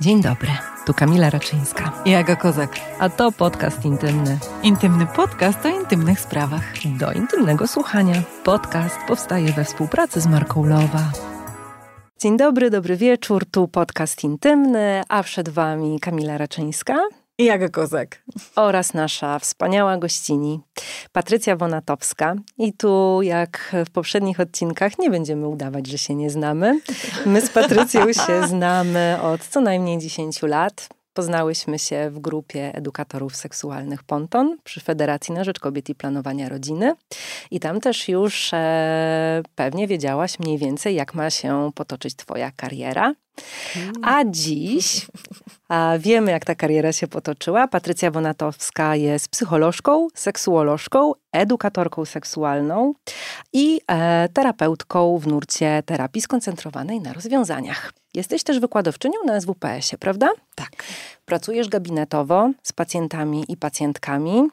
[0.00, 0.48] Dzień dobry,
[0.86, 1.92] tu Kamila Raczyńska.
[2.04, 2.70] I Aga Kozak.
[2.98, 4.38] A to podcast intymny.
[4.62, 6.72] Intymny podcast o intymnych sprawach.
[6.98, 8.22] Do intymnego słuchania.
[8.44, 11.12] Podcast powstaje we współpracy z marką Lowa.
[12.18, 16.96] Dzień dobry, dobry wieczór, tu podcast intymny, a przed Wami Kamila Raczyńska
[17.38, 18.22] i Jaga Kozak.
[18.56, 20.60] Oraz nasza wspaniała gościni,
[21.12, 22.34] Patrycja Wonatowska.
[22.58, 26.80] I tu, jak w poprzednich odcinkach, nie będziemy udawać, że się nie znamy.
[27.26, 30.88] My z Patrycją się znamy od co najmniej 10 lat.
[31.14, 36.94] Poznałyśmy się w grupie edukatorów seksualnych Ponton przy Federacji na Rzecz Kobiet i Planowania Rodziny.
[37.50, 43.14] I tam też już e, pewnie wiedziałaś mniej więcej, jak ma się potoczyć Twoja kariera.
[44.02, 45.06] A dziś
[45.68, 47.68] a wiemy, jak ta kariera się potoczyła.
[47.68, 52.94] Patrycja Wonatowska jest psycholożką, seksuolożką, edukatorką seksualną
[53.52, 57.92] i e, terapeutką w nurcie terapii skoncentrowanej na rozwiązaniach.
[58.14, 60.30] Jesteś też wykładowczynią na SWPS-ie, prawda?
[60.54, 60.70] Tak.
[61.24, 64.48] Pracujesz gabinetowo z pacjentami i pacjentkami.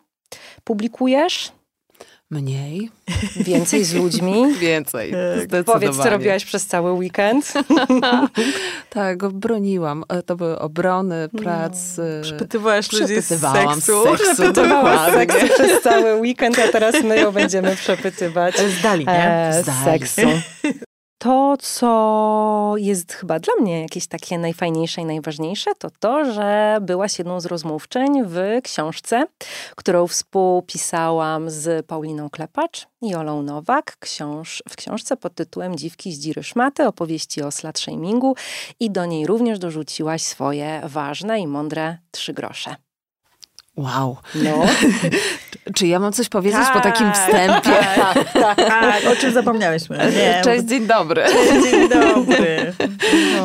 [0.63, 1.51] Publikujesz
[2.31, 2.89] Mniej.
[3.35, 4.53] Więcej z ludźmi.
[4.59, 5.13] Więcej.
[5.49, 5.63] Tak.
[5.65, 7.53] Powiedz, co robiłaś przez cały weekend.
[8.89, 10.03] tak, broniłam.
[10.09, 11.97] E, to były obrony, prac.
[11.97, 12.03] No.
[12.21, 13.53] Przepytywałaś ludzi z seksu.
[13.53, 18.55] seksu Przepytywałaś seksu przez cały weekend, a teraz my ją będziemy przepytywać.
[18.79, 19.31] Zdali, nie?
[19.31, 20.07] E, Zdali.
[20.07, 20.27] seksu.
[21.21, 27.19] To, co jest chyba dla mnie jakieś takie najfajniejsze i najważniejsze, to to, że byłaś
[27.19, 29.25] jedną z rozmówczyń w książce,
[29.75, 36.19] którą współpisałam z Pauliną Klepacz i Olą Nowak książ w książce pod tytułem Dziwki z
[36.19, 37.85] dziry szmaty, opowieści o slut
[38.79, 42.75] i do niej również dorzuciłaś swoje ważne i mądre trzy grosze.
[43.77, 44.17] Wow.
[44.35, 44.65] No.
[45.75, 47.85] Czy ja mam coś powiedzieć tak, po takim wstępie?
[47.95, 49.05] Tak, tak, tak.
[49.05, 49.97] O czym zapomniałyśmy?
[50.17, 51.23] Nie, Cześć, dzień dobry.
[51.63, 52.73] Dzień dobry.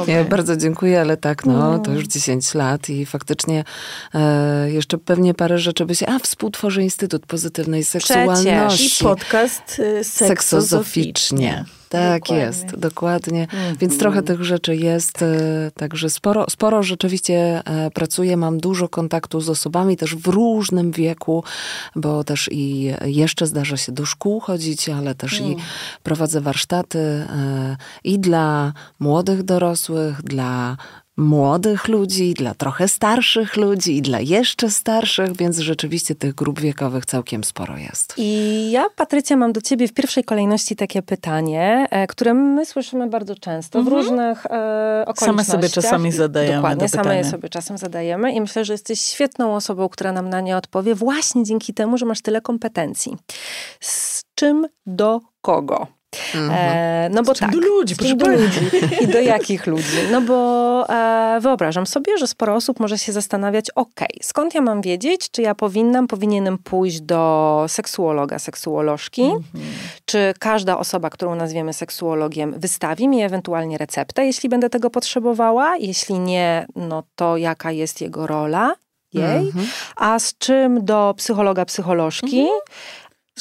[0.07, 3.65] Ja bardzo dziękuję, ale tak, no, to już 10 lat i faktycznie
[4.15, 6.07] e, jeszcze pewnie parę rzeczy by się...
[6.07, 8.49] A, współtworzy Instytut Pozytywnej Seksualności.
[8.69, 9.01] Przecież.
[9.01, 11.65] I podcast y, seksozoficznie.
[11.89, 12.45] Tak dokładnie.
[12.45, 13.47] jest, dokładnie.
[13.53, 13.77] Mm.
[13.77, 15.29] Więc trochę tych rzeczy jest, tak.
[15.77, 21.45] także sporo, sporo rzeczywiście e, pracuję, mam dużo kontaktu z osobami też w różnym wieku,
[21.97, 25.53] bo też i jeszcze zdarza się do szkół chodzić, ale też mm.
[25.53, 25.57] i
[26.03, 30.77] prowadzę warsztaty e, i dla młodych dorosłych, dla
[31.17, 37.07] młodych ludzi, dla trochę starszych ludzi i dla jeszcze starszych, więc rzeczywiście tych grup wiekowych
[37.07, 38.15] całkiem sporo jest.
[38.17, 43.07] I ja, Patrycja, mam do ciebie w pierwszej kolejności takie pytanie, e, które my słyszymy
[43.07, 43.97] bardzo często w mhm.
[44.03, 45.27] różnych e, okolicznościach.
[45.27, 49.55] Same sobie czasami zadajemy Dokładnie, same je sobie czasem zadajemy i myślę, że jesteś świetną
[49.55, 53.17] osobą, która nam na nie odpowie właśnie dzięki temu, że masz tyle kompetencji.
[53.81, 55.96] Z czym do kogo?
[56.35, 56.51] Mhm.
[56.53, 57.51] E, no bo tak.
[57.51, 58.61] Do ludzi, proszę do ludzi.
[59.01, 59.97] I do jakich ludzi?
[60.13, 64.81] No bo e, wyobrażam sobie, że sporo osób może się zastanawiać, ok, skąd ja mam
[64.81, 69.45] wiedzieć, czy ja powinnam, powinienem pójść do seksuologa, seksuolożki, mhm.
[70.05, 76.19] czy każda osoba, którą nazwiemy seksuologiem, wystawi mi ewentualnie receptę, jeśli będę tego potrzebowała, jeśli
[76.19, 78.75] nie, no to jaka jest jego rola,
[79.13, 79.67] jej, mhm.
[79.97, 82.61] a z czym do psychologa, psycholożki, mhm.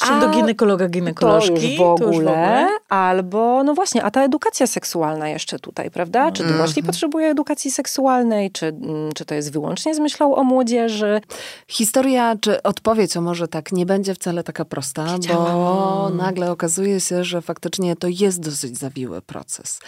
[0.04, 1.54] Czy do ginekologa, ginekolożki?
[1.54, 2.68] To już w ogóle, już w ogóle.
[2.88, 6.32] Albo, no właśnie, a ta edukacja seksualna jeszcze tutaj, prawda?
[6.32, 6.86] Czy dorośli mm.
[6.86, 8.50] potrzebuje edukacji seksualnej?
[8.50, 11.20] Czy, mm, czy to jest wyłącznie z myślą o młodzieży?
[11.68, 17.24] Historia, czy odpowiedź, o może tak, nie będzie wcale taka prosta, bo nagle okazuje się,
[17.24, 19.80] że faktycznie to jest dosyć zawiły proces.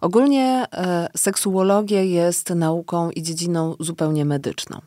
[0.00, 4.80] Ogólnie e, seksuologia jest nauką i dziedziną zupełnie medyczną.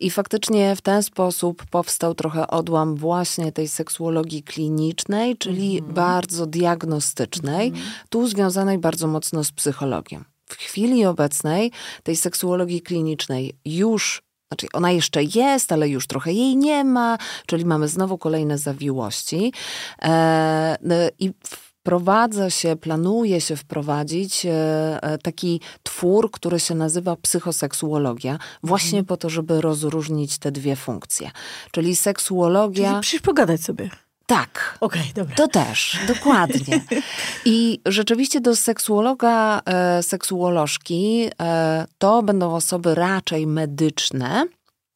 [0.00, 5.94] I faktycznie w ten sposób powstał trochę odłam właśnie tej seksuologii klinicznej, czyli mm.
[5.94, 7.80] bardzo diagnostycznej, mm.
[8.08, 10.24] tu związanej bardzo mocno z psychologią.
[10.48, 16.56] W chwili obecnej tej seksuologii klinicznej już znaczy, ona jeszcze jest, ale już trochę jej
[16.56, 19.52] nie ma, czyli mamy znowu kolejne zawiłości.
[20.02, 21.30] E, I
[21.86, 24.50] wprowadza się, planuje się wprowadzić e,
[25.02, 29.04] e, taki twór, który się nazywa psychoseksuologia, właśnie mhm.
[29.04, 31.30] po to, żeby rozróżnić te dwie funkcje.
[31.70, 32.90] Czyli seksuologia.
[32.90, 33.90] Czyli przyjść pogadać sobie.
[34.26, 34.78] Tak.
[34.80, 35.36] Okej, okay, dobra.
[35.36, 36.84] To też, dokładnie.
[37.44, 44.46] I rzeczywiście do seksuologa, e, seksuolożki e, to będą osoby raczej medyczne,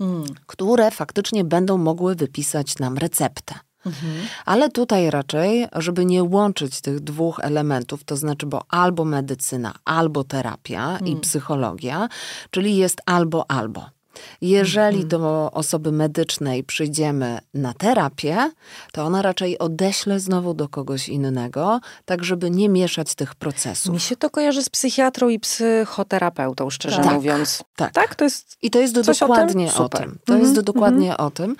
[0.00, 0.24] mm.
[0.46, 3.54] które faktycznie będą mogły wypisać nam receptę.
[3.86, 4.12] Mhm.
[4.44, 10.24] Ale tutaj raczej, żeby nie łączyć tych dwóch elementów, to znaczy, bo albo medycyna, albo
[10.24, 11.20] terapia i mm.
[11.20, 12.08] psychologia,
[12.50, 13.99] czyli jest albo albo.
[14.40, 18.50] Jeżeli do osoby medycznej przyjdziemy na terapię,
[18.92, 23.94] to ona raczej odeśle znowu do kogoś innego, tak żeby nie mieszać tych procesów.
[23.94, 27.12] Mi się to kojarzy z psychiatrą i psychoterapeutą, szczerze Tak.
[27.14, 27.62] mówiąc.
[27.76, 27.92] Tak.
[27.92, 28.14] Tak?
[28.14, 29.28] To jest I to jest do Coś o tym?
[29.36, 30.18] dokładnie o tym.
[30.24, 31.56] To Mhm, jest do dokładnie o tym.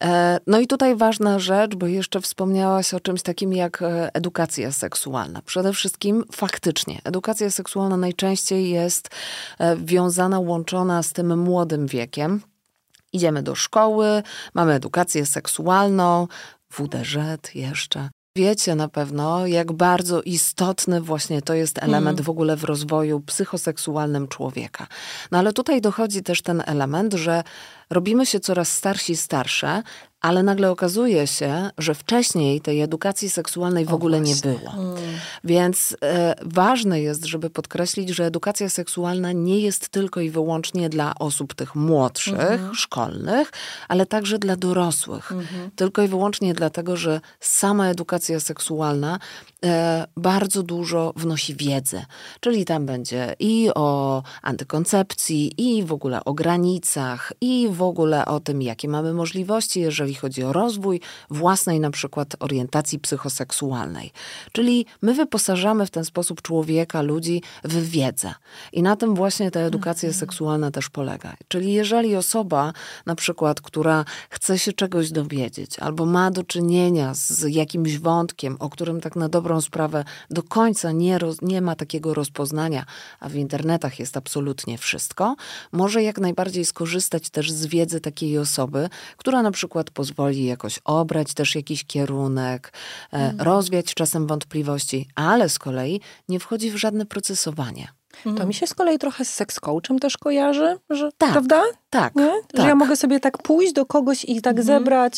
[0.00, 4.72] E, No i tutaj ważna rzecz, bo jeszcze wspomniałaś o czymś takim jak e, edukacja
[4.72, 5.42] seksualna.
[5.46, 9.08] Przede wszystkim faktycznie edukacja seksualna najczęściej jest
[9.58, 11.95] e, wiązana, łączona z tym młodym wiekiem.
[13.12, 14.22] Idziemy do szkoły,
[14.54, 16.28] mamy edukację seksualną,
[16.70, 17.16] WDŻ
[17.54, 18.08] jeszcze.
[18.36, 24.28] Wiecie na pewno, jak bardzo istotny właśnie to jest element w ogóle w rozwoju psychoseksualnym
[24.28, 24.86] człowieka.
[25.30, 27.42] No ale tutaj dochodzi też ten element, że
[27.90, 29.82] robimy się coraz starsi i starsze,
[30.20, 34.72] ale nagle okazuje się, że wcześniej tej edukacji seksualnej w ogóle nie było.
[35.44, 41.14] Więc e, ważne jest, żeby podkreślić, że edukacja seksualna nie jest tylko i wyłącznie dla
[41.18, 42.36] osób tych młodszych,
[42.74, 43.52] szkolnych,
[43.88, 45.32] ale także dla dorosłych.
[45.76, 49.18] Tylko i wyłącznie dlatego, że sama edukacja seksualna
[49.64, 52.02] e, bardzo dużo wnosi wiedzy.
[52.40, 58.40] Czyli tam będzie i o antykoncepcji, i w ogóle o granicach, i w ogóle o
[58.40, 61.00] tym, jakie mamy możliwości, jeżeli chodzi o rozwój
[61.30, 64.12] własnej na przykład orientacji psychoseksualnej.
[64.52, 68.34] Czyli my wyposażamy w ten sposób człowieka, ludzi w wiedzę.
[68.72, 71.36] I na tym właśnie ta edukacja seksualna też polega.
[71.48, 72.72] Czyli jeżeli osoba
[73.06, 78.70] na przykład, która chce się czegoś dowiedzieć, albo ma do czynienia z jakimś wątkiem, o
[78.70, 82.84] którym tak na dobrą sprawę do końca nie, roz, nie ma takiego rozpoznania,
[83.20, 85.36] a w internetach jest absolutnie wszystko,
[85.72, 91.34] może jak najbardziej skorzystać też z wiedzy takiej osoby, która na przykład pozwoli jakoś obrać
[91.34, 92.72] też jakiś kierunek,
[93.12, 97.88] e, rozwiać czasem wątpliwości, ale z kolei nie wchodzi w żadne procesowanie.
[98.36, 101.62] To mi się z kolei trochę z seks coachem też kojarzy, że, Tak, prawda?
[101.96, 102.30] Tak, Nie?
[102.52, 102.60] tak.
[102.62, 105.16] Że ja mogę sobie tak pójść do kogoś i tak zebrać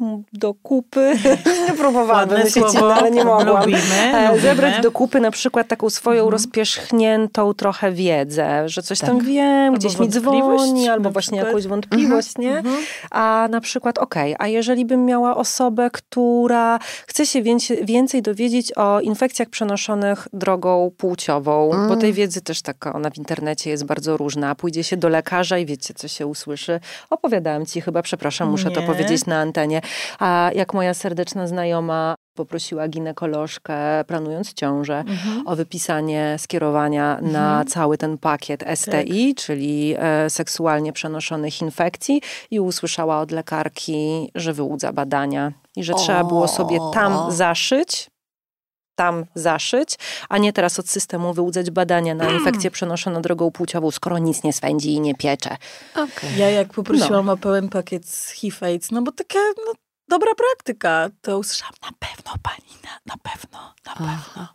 [0.00, 1.12] m, do kupy.
[1.68, 3.60] nie próbowałam wymyślić, inne, ale nie mogłam.
[3.60, 3.78] Lubimy,
[4.14, 4.40] E, lubimy.
[4.48, 9.98] Zebrać do kupy na przykład taką swoją rozpierzchniętą trochę wiedzę, że coś tam wiem, gdzieś
[9.98, 11.46] mi dzwoni, albo właśnie przykład.
[11.46, 12.62] jakąś wątpliwość, nie?
[13.10, 17.42] A na przykład, okej, a jeżeli bym miała osobę, która chce się
[17.82, 23.70] więcej, dowiedzieć o infekcjach przenoszonych drogą płciową, bo tej wiedzy też taka, ona w internecie
[23.70, 24.54] jest bardzo różna.
[24.54, 26.80] Pójdzie się do lekarza i wiecie, co się usłyszy.
[27.10, 28.86] Opowiadałam ci chyba, przepraszam, muszę to Nie.
[28.86, 29.80] powiedzieć na antenie.
[30.18, 35.04] A jak moja serdeczna znajoma poprosiła ginekolożkę, planując ciążę,
[35.46, 43.20] o wypisanie skierowania na cały ten pakiet STI, czyli e, seksualnie przenoszonych infekcji i usłyszała
[43.20, 48.08] od lekarki, że wyłudza badania i że trzeba było sobie tam zaszyć,
[48.96, 49.98] tam zaszyć,
[50.28, 54.52] a nie teraz od systemu wyłudzać badania na infekcję przenoszone drogą płciową, skoro nic nie
[54.52, 55.56] swędzi i nie piecze.
[55.94, 56.36] Okej.
[56.36, 59.72] Ja jak poprosiłam o pełen pakiet z HIV AIDS, no bo taka no,
[60.08, 64.48] dobra praktyka, to usłyszałam, na pewno pani, na, na pewno, na pewno.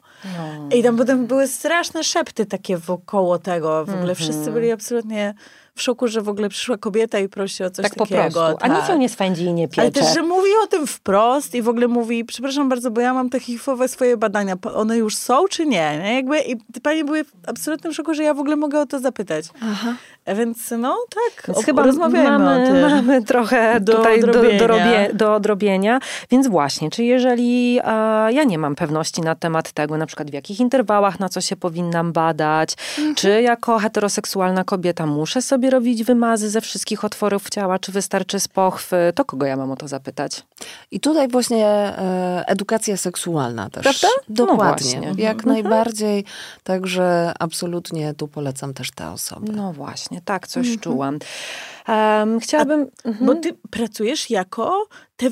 [0.75, 3.85] I tam potem były straszne szepty takie wokoło tego.
[3.85, 5.33] W ogóle wszyscy byli absolutnie
[5.75, 8.21] w szoku, że w ogóle przyszła kobieta i prosi o coś tak po takiego.
[8.39, 8.57] prostu.
[8.61, 8.89] A nic tak.
[8.89, 9.81] ją nie swędzi i nie piecze.
[9.81, 13.13] Ale też, że mówi o tym wprost i w ogóle mówi, przepraszam bardzo, bo ja
[13.13, 15.99] mam te HIV-owe swoje badania, one już są czy nie?
[16.03, 16.15] nie?
[16.15, 19.45] Jakby, I panie były w absolutnym szoku, że ja w ogóle mogę o to zapytać.
[19.63, 19.93] Aha.
[20.25, 22.81] A Więc no tak, Więc o, chyba rozmawiajmy mamy, o tym.
[22.81, 24.59] mamy trochę Do tutaj do, odrobienia.
[24.59, 25.99] do, robie, do odrobienia.
[26.31, 27.83] Więc właśnie, czy jeżeli e,
[28.33, 31.55] ja nie mam pewności na temat tego, na przykład w jakich interwałach, na co się
[31.55, 33.15] powinnam badać, Mhm.
[33.15, 38.47] czy jako heteroseksualna kobieta muszę sobie robić wymazy ze wszystkich otworów ciała, czy wystarczy z
[38.47, 40.43] pochwy, to kogo ja mam o to zapytać?
[40.91, 43.83] I tutaj właśnie e, edukacja seksualna też.
[43.83, 44.07] Prawda?
[44.29, 44.99] No Dokładnie.
[44.99, 45.23] właśnie.
[45.23, 46.25] Jak najbardziej.
[46.63, 49.51] Także absolutnie tu polecam też te osoby.
[49.51, 51.19] No właśnie, tak coś czułam.
[51.87, 52.87] Em, chciałabym...
[53.05, 53.25] Mhm.
[53.25, 55.27] Bo ty pracujesz jako te,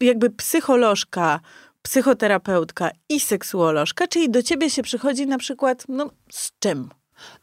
[0.00, 1.40] jakby psycholożka,
[1.82, 6.88] psychoterapeutka i seksuolożka, czyli do ciebie się przychodzi na przykład, no z czym?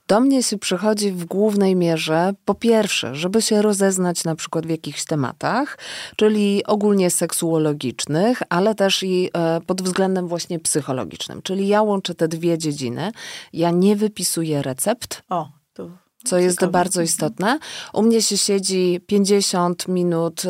[0.07, 4.69] Do mnie się przychodzi w głównej mierze, po pierwsze, żeby się rozeznać na przykład w
[4.69, 5.77] jakichś tematach,
[6.15, 11.41] czyli ogólnie seksuologicznych, ale też i e, pod względem właśnie psychologicznym.
[11.41, 13.11] Czyli ja łączę te dwie dziedziny.
[13.53, 16.71] Ja nie wypisuję recept, O, to co jest Ciekawe.
[16.71, 17.59] bardzo istotne.
[17.93, 20.49] U mnie się siedzi 50 minut y,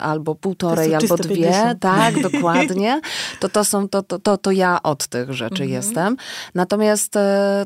[0.00, 1.36] albo półtorej, albo dwie.
[1.36, 1.80] 50.
[1.80, 3.00] Tak, dokładnie.
[3.40, 5.70] To, to, są, to, to, to, to ja od tych rzeczy Mhm.
[5.70, 6.16] jestem.
[6.54, 7.20] Natomiast, y,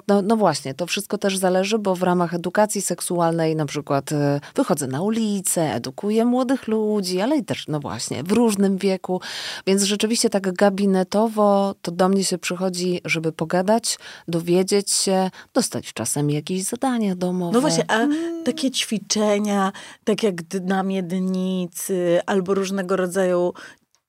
[0.08, 4.16] no, no właśnie, to wszystko też zależy, bo w ramach edukacji seksualnej na przykład y,
[4.54, 9.20] wychodzę na ulicę, edukuję młodych ludzi, ale i też, no właśnie, w różnym wieku.
[9.66, 13.98] Więc rzeczywiście tak gabinetowo to do mnie się przychodzi, żeby pogadać,
[14.28, 18.06] dowiedzieć się, dostać czasem jakieś zadania domowe, No właśnie, a
[18.44, 19.72] takie ćwiczenia,
[20.04, 23.52] tak jak na miednicy, albo różnego rodzaju,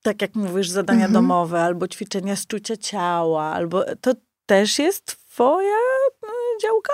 [0.02, 1.12] tak jak mówisz, zadania Mhm.
[1.12, 4.14] domowe, albo ćwiczenia z czucia ciała, albo to
[4.46, 5.76] też jest twoja
[6.62, 6.92] działka?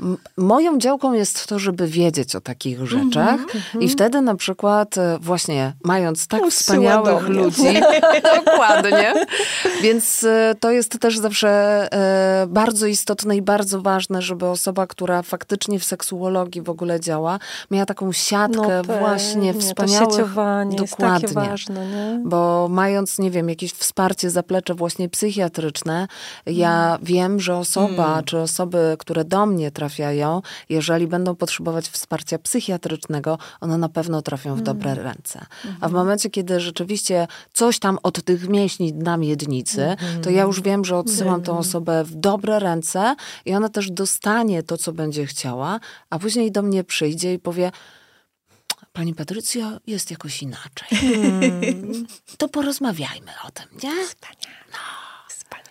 [0.00, 3.40] M- Moją działką jest to, żeby wiedzieć o takich rzeczach
[3.80, 7.80] i wtedy na przykład e, właśnie mając tak Usyła wspaniałych ludzi,
[8.44, 9.26] dokładnie,
[9.82, 11.48] więc e, to jest też zawsze
[11.92, 17.38] e, bardzo istotne i bardzo ważne, żeby osoba, która faktycznie w seksuologii w ogóle działa,
[17.70, 20.08] miała taką siatkę właśnie pewnie, wspaniałych...
[20.08, 21.50] To sieciowanie jest takie Dokładnie.
[21.50, 22.20] ważne, nie?
[22.24, 26.08] Bo mając, nie wiem, jakieś wsparcie, zaplecze właśnie psychiatryczne,
[26.46, 33.38] ja wiem, że osoba, czy osoby, które do mnie trafiają, jeżeli będą potrzebować wsparcia psychiatrycznego,
[33.60, 35.46] one na pewno trafią w dobre ręce.
[35.80, 40.60] A w momencie, kiedy rzeczywiście coś tam od tych mięśni na miednicy, to ja już
[40.60, 45.26] wiem, że odsyłam tą osobę w dobre ręce i ona też dostanie to, co będzie
[45.26, 47.72] chciała, a później do mnie przyjdzie i powie,
[48.92, 50.88] Pani Patrycjo, jest jakoś inaczej.
[52.38, 54.06] To porozmawiajmy o tym, nie?
[54.06, 54.59] Wspaniale.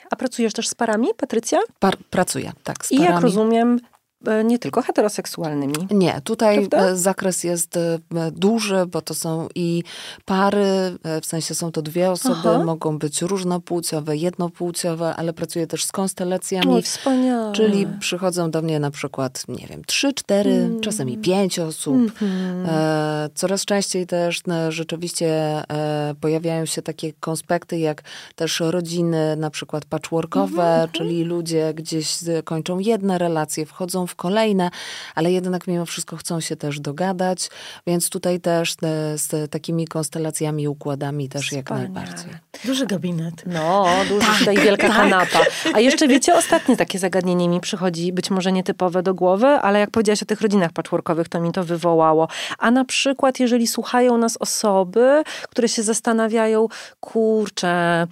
[0.09, 1.59] A pracujesz też z parami, Patrycja?
[1.79, 3.23] Par- pracuję, tak, z I jak parami.
[3.23, 3.98] rozumiem, e,
[4.43, 5.73] nie tylko heteroseksualnymi.
[5.91, 6.89] Nie, tutaj Prawda?
[6.91, 7.99] e, zakres jest e,
[8.31, 9.83] duży, bo to są i
[10.25, 10.65] pary,
[11.03, 12.63] e, w sensie są to dwie osoby, Aha.
[12.63, 16.73] mogą być różnopłciowe, jednopłciowe, ale pracuję też z konstelacjami.
[16.73, 17.53] Oj, wspaniale.
[17.53, 20.81] Czyli przychodzą do mnie na przykład, nie wiem, trzy, cztery, Mm.
[20.81, 21.95] czasami pięć osób.
[21.95, 22.65] Mhm.
[22.69, 25.29] E, coraz częściej też no, rzeczywiście
[25.71, 28.01] e, pojawiają się takie konspekty, jak
[28.35, 34.69] też rodziny na przykład patchworkowe, Mhm, czyli ludzie gdzieś kończą jedne relacje, wchodzą w kolejne,
[35.15, 37.49] ale jednak mimo wszystko chcą się też dogadać,
[37.87, 38.75] więc tutaj też
[39.15, 41.89] z takimi konstelacjami, układami też jak Wspaniale.
[41.89, 42.31] najbardziej.
[42.65, 43.43] Duży gabinet.
[43.45, 44.97] No, dużo Tak, tutaj wielka tak.
[44.97, 45.39] kanapa.
[45.75, 49.91] A jeszcze wiecie, ostatnie takie zagadnienie mi przychodzi, być może nietypowe do głowy, ale jak
[49.91, 52.27] powiedziałaś o tych rodzinach patchworkowych, to mi to wywołało.
[52.57, 56.67] A na przykład, jeżeli słuchają nas osoby, które się zastanawiają,
[56.99, 58.07] kurczę,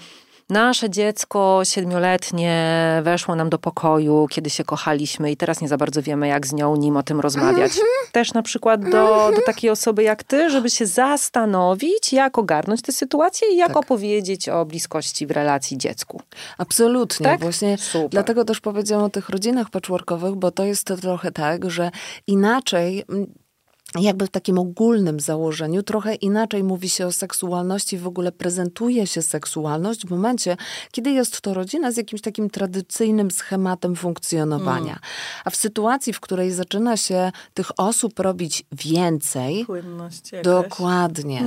[0.49, 6.01] Nasze dziecko siedmioletnie weszło nam do pokoju, kiedy się kochaliśmy i teraz nie za bardzo
[6.01, 7.71] wiemy, jak z nią nim o tym rozmawiać.
[8.11, 12.91] Też na przykład do, do takiej osoby jak ty, żeby się zastanowić, jak ogarnąć tę
[12.91, 13.77] sytuację i jak Tak.
[13.77, 16.21] opowiedzieć o bliskości w relacji dziecku.
[16.57, 17.23] Absolutnie.
[17.23, 17.39] Tak?
[17.39, 18.09] Właśnie Super.
[18.09, 21.91] dlatego też powiedziałam o tych rodzinach patchworkowych, bo to jest trochę tak, że
[22.27, 23.27] inaczej mm,
[24.01, 29.21] jakby w takim ogólnym założeniu trochę inaczej mówi się o seksualności, w ogóle prezentuje się
[29.21, 30.57] seksualność w momencie,
[30.91, 34.99] kiedy jest to rodzina z jakimś takim tradycyjnym schematem funkcjonowania.
[35.45, 40.45] A w sytuacji, w której zaczyna się tych osób robić więcej, Płynność jakaś.
[40.45, 41.43] Dokładnie.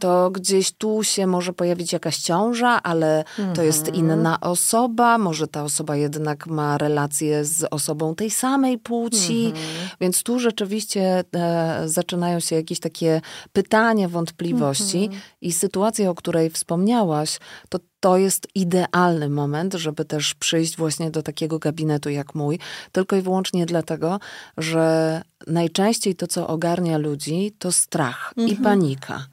[0.00, 5.18] To gdzieś tu się może pojawić jakaś ciąża, ale to jest inna osoba.
[5.18, 9.52] Może ta osoba jednak ma relację z osobą tej samej płci.
[10.00, 13.20] Więc tu rzeczywiście e, zaczynają się jakieś takie
[13.52, 15.10] pytania, wątpliwości.
[15.40, 21.22] I sytuacja, o której wspomniałaś, to to jest idealny moment, żeby też przyjść właśnie do
[21.22, 22.58] takiego gabinetu jak mój,
[22.92, 24.20] tylko i wyłącznie dlatego,
[24.56, 29.26] że najczęściej to, co ogarnia ludzi, to strach i panika.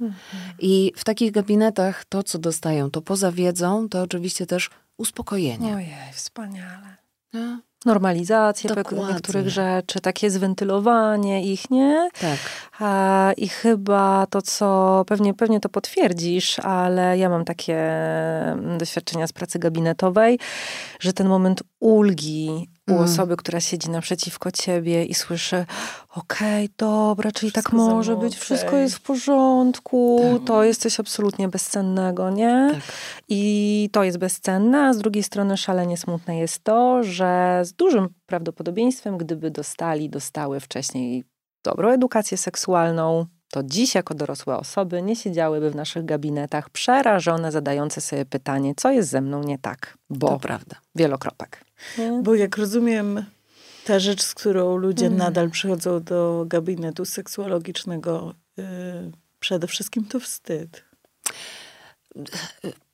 [0.59, 5.75] I w takich gabinetach to, co dostają, to poza wiedzą, to oczywiście też uspokojenie.
[5.75, 6.97] Ojej, wspaniale.
[7.33, 7.59] Nie?
[7.87, 9.13] Normalizacja Dokładnie.
[9.13, 12.09] niektórych rzeczy, takie zwentylowanie ich, nie?
[12.21, 12.37] Tak.
[12.79, 19.27] A, I chyba to, co pewnie, pewnie to potwierdzisz, ale ja mam takie mm, doświadczenia
[19.27, 20.39] z pracy gabinetowej,
[20.99, 23.03] że ten moment ulgi u Mm.
[23.03, 25.65] osoby, która siedzi naprzeciwko ciebie i słyszy,
[26.15, 28.29] okej, dobra, czyli tak Wszystko może zamknij.
[28.29, 30.47] być, wszystko jest w porządku, Tak.
[30.47, 32.69] to jest coś absolutnie bezcennego, nie?
[32.73, 32.81] Tak.
[33.29, 38.09] I to jest bezcenne, a z drugiej strony szalenie smutne jest to, że z dużym
[38.25, 41.23] prawdopodobieństwem, gdyby dostali, dostały wcześniej
[41.63, 48.01] dobrą edukację seksualną, to dziś jako dorosłe osoby nie siedziałyby w naszych gabinetach przerażone, zadające
[48.01, 50.75] sobie pytanie, co jest ze mną nie tak, bo To prawda.
[50.95, 51.66] wielokropek.
[51.97, 52.19] Nie?
[52.23, 53.25] Bo jak rozumiem,
[53.85, 55.17] ta rzecz, z którą ludzie Mm.
[55.17, 58.63] nadal przychodzą do gabinetu seksuologicznego, y,
[59.39, 60.83] przede wszystkim to wstyd.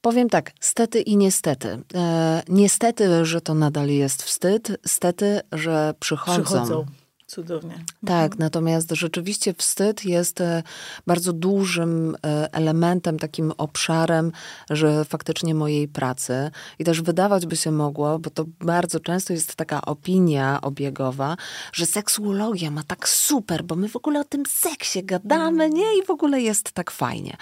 [0.01, 1.79] Powiem tak, stety i niestety.
[1.95, 6.43] E, niestety, że to nadal jest wstyd, stety, że przychodzą.
[6.43, 6.85] Przychodzą.
[7.33, 7.75] Cudownie.
[8.05, 10.63] Tak, natomiast rzeczywiście wstyd jest e,
[11.07, 14.31] bardzo dużym e, elementem, takim obszarem,
[14.69, 16.51] że faktycznie mojej pracy.
[16.79, 21.37] I też wydawać by się mogło, bo to bardzo często jest taka opinia obiegowa,
[21.73, 25.97] że seksuologia ma tak super, bo my w ogóle o tym seksie gadamy, nie?
[25.99, 27.37] I w ogóle jest tak fajnie.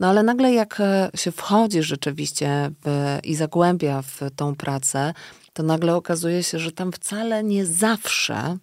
[0.00, 5.14] No ale nagle jak e, się wchodzi rzeczywiście w, i zagłębia w tą pracę,
[5.52, 8.58] to nagle okazuje się, że tam wcale nie zawsze.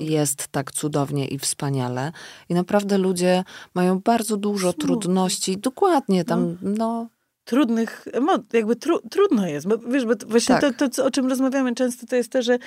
[0.00, 2.12] Jest tak cudownie i wspaniale.
[2.48, 3.44] I naprawdę ludzie
[3.74, 5.58] mają bardzo dużo trudności.
[5.58, 7.08] Dokładnie tam, no, no
[7.48, 8.08] trudnych,
[8.52, 10.76] jakby tru, trudno jest, bo wiesz, bo właśnie tak.
[10.76, 12.58] to, to, o czym rozmawiamy często, to jest to, że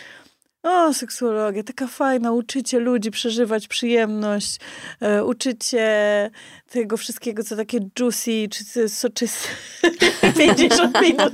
[0.64, 4.60] o, seksuologia, taka fajna, uczycie ludzi przeżywać przyjemność,
[5.00, 6.32] e, uczycie
[6.70, 9.48] tego wszystkiego, co takie juicy, czy soczyste,
[10.38, 11.34] 50 minut,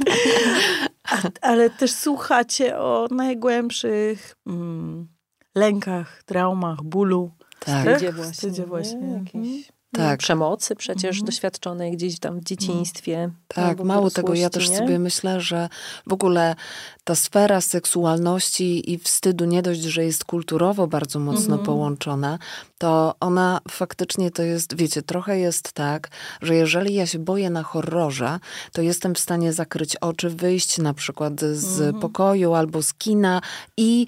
[1.03, 5.07] A, ale też słuchacie o najgłębszych mm,
[5.57, 7.31] lękach, traumach, bólu.
[7.59, 8.33] Tak, wstydzie właśnie.
[8.33, 10.19] Wstydzie właśnie jakiś tak.
[10.19, 11.25] przemocy przecież mhm.
[11.25, 13.29] doświadczonej gdzieś tam w dzieciństwie.
[13.47, 14.77] Tak, mało tego, ja też nie?
[14.77, 15.69] sobie myślę, że
[16.07, 16.55] w ogóle
[17.03, 21.65] ta sfera seksualności i wstydu nie dość, że jest kulturowo bardzo mocno mhm.
[21.65, 22.39] połączona,
[22.77, 26.09] to ona faktycznie to jest, wiecie, trochę jest tak,
[26.41, 28.39] że jeżeli ja się boję na horrorze,
[28.71, 32.01] to jestem w stanie zakryć oczy, wyjść na przykład z mhm.
[32.01, 33.41] pokoju albo z kina
[33.77, 34.05] i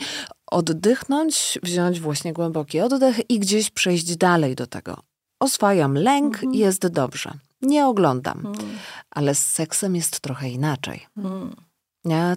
[0.51, 6.53] oddychnąć, wziąć właśnie głęboki oddech i gdzieś przejść dalej do tego oswajam lęk mhm.
[6.53, 7.33] jest dobrze.
[7.61, 8.37] Nie oglądam.
[8.45, 8.69] Mhm.
[9.11, 11.05] Ale z seksem jest trochę inaczej.
[11.17, 11.55] Mhm.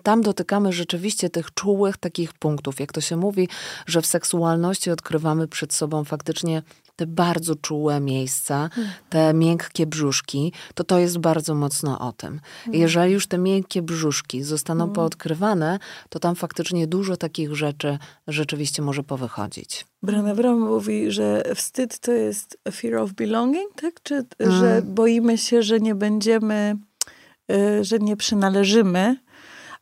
[0.02, 2.80] Tam dotykamy rzeczywiście tych czułych takich punktów.
[2.80, 3.48] Jak to się mówi,
[3.86, 6.62] że w seksualności odkrywamy przed sobą faktycznie
[6.96, 8.70] te bardzo czułe miejsca,
[9.10, 12.40] te miękkie brzuszki, to to jest bardzo mocno o tym.
[12.72, 19.02] Jeżeli już te miękkie brzuszki zostaną poodkrywane, to tam faktycznie dużo takich rzeczy rzeczywiście może
[19.02, 19.86] powychodzić.
[20.02, 24.02] Brené Brown mówi, że wstyd to jest fear of belonging, tak?
[24.02, 24.58] Czy mm.
[24.58, 26.76] że boimy się, że nie będziemy,
[27.52, 29.16] y, że nie przynależymy,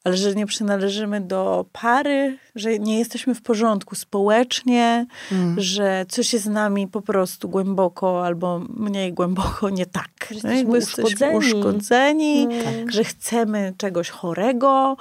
[0.04, 5.60] ale że nie przynależymy do pary, że nie jesteśmy w porządku społecznie, mm.
[5.60, 10.10] że coś jest z nami po prostu głęboko albo mniej głęboko nie tak.
[10.30, 12.90] Że jesteśmy, uszkodzeni, uszkodzeni mm.
[12.90, 14.96] że chcemy czegoś chorego,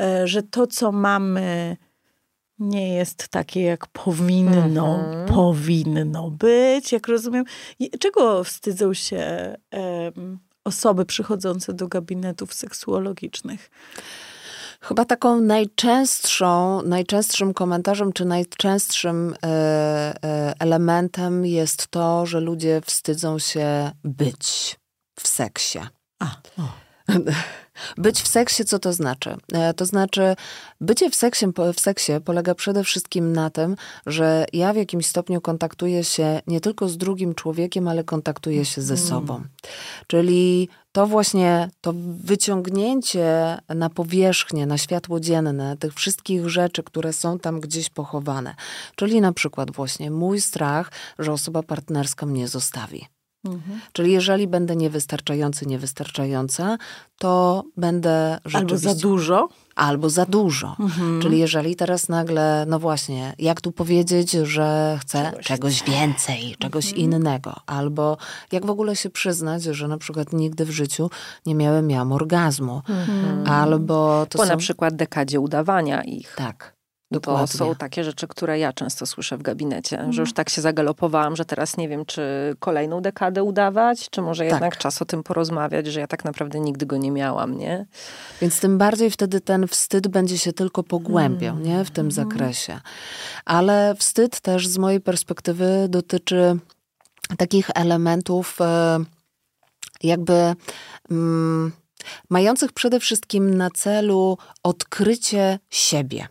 [0.00, 1.76] e, że to, co mamy
[2.58, 5.34] nie jest takie, jak powinno, -hmm.
[5.34, 7.44] powinno być, jak rozumiem.
[7.98, 13.70] Czego wstydzą się um, osoby przychodzące do gabinetów seksuologicznych?
[14.82, 23.38] Chyba taką najczęstszą, najczęstszym komentarzem, czy najczęstszym e, e, elementem jest to, że ludzie wstydzą
[23.38, 24.76] się być
[25.20, 25.78] w seksie.
[26.18, 26.26] A,
[26.58, 26.62] o.
[27.96, 29.36] Być w seksie, co to znaczy?
[29.52, 30.36] E, to znaczy,
[30.80, 35.40] bycie w seksie, w seksie polega przede wszystkim na tym, że ja w jakimś stopniu
[35.40, 39.06] kontaktuję się nie tylko z drugim człowiekiem, ale kontaktuję się ze mm.
[39.06, 39.42] sobą.
[40.06, 41.92] Czyli to właśnie to
[42.24, 48.54] wyciągnięcie na powierzchnię, na światło dzienne tych wszystkich rzeczy, które są tam gdzieś pochowane.
[48.96, 53.06] Czyli na przykład właśnie mój strach, że osoba partnerska mnie zostawi.
[53.44, 53.80] Mhm.
[53.92, 56.78] Czyli jeżeli będę niewystarczający, niewystarczająca,
[57.18, 58.88] to będę rzeczywiście...
[58.88, 59.48] Albo za dużo?
[59.74, 60.76] Albo za dużo.
[60.80, 61.22] Mhm.
[61.22, 66.86] Czyli jeżeli teraz nagle, no właśnie, jak tu powiedzieć, że chcę czegoś, czegoś więcej, czegoś
[66.86, 67.02] mhm.
[67.02, 67.56] innego.
[67.66, 68.16] Albo
[68.52, 71.10] jak w ogóle się przyznać, że na przykład nigdy w życiu
[71.46, 72.82] nie miałem miałam orgazmu.
[72.88, 73.46] Mhm.
[73.46, 74.50] Albo to Po są...
[74.50, 76.34] na przykład dekadzie udawania ich.
[76.36, 76.79] Tak.
[77.10, 77.46] Dokładnie.
[77.46, 80.12] To są takie rzeczy, które ja często słyszę w gabinecie, mm.
[80.12, 82.22] że już tak się zagalopowałam, że teraz nie wiem, czy
[82.58, 84.52] kolejną dekadę udawać, czy może tak.
[84.52, 87.86] jednak czas o tym porozmawiać, że ja tak naprawdę nigdy go nie miałam, nie?
[88.40, 91.66] Więc tym bardziej wtedy ten wstyd będzie się tylko pogłębiał, mm.
[91.66, 91.84] nie?
[91.84, 92.12] W tym mm.
[92.12, 92.80] zakresie.
[93.44, 96.58] Ale wstyd też z mojej perspektywy dotyczy
[97.38, 98.98] takich elementów e,
[100.02, 100.54] jakby
[101.10, 101.72] mm,
[102.30, 106.28] mających przede wszystkim na celu odkrycie siebie.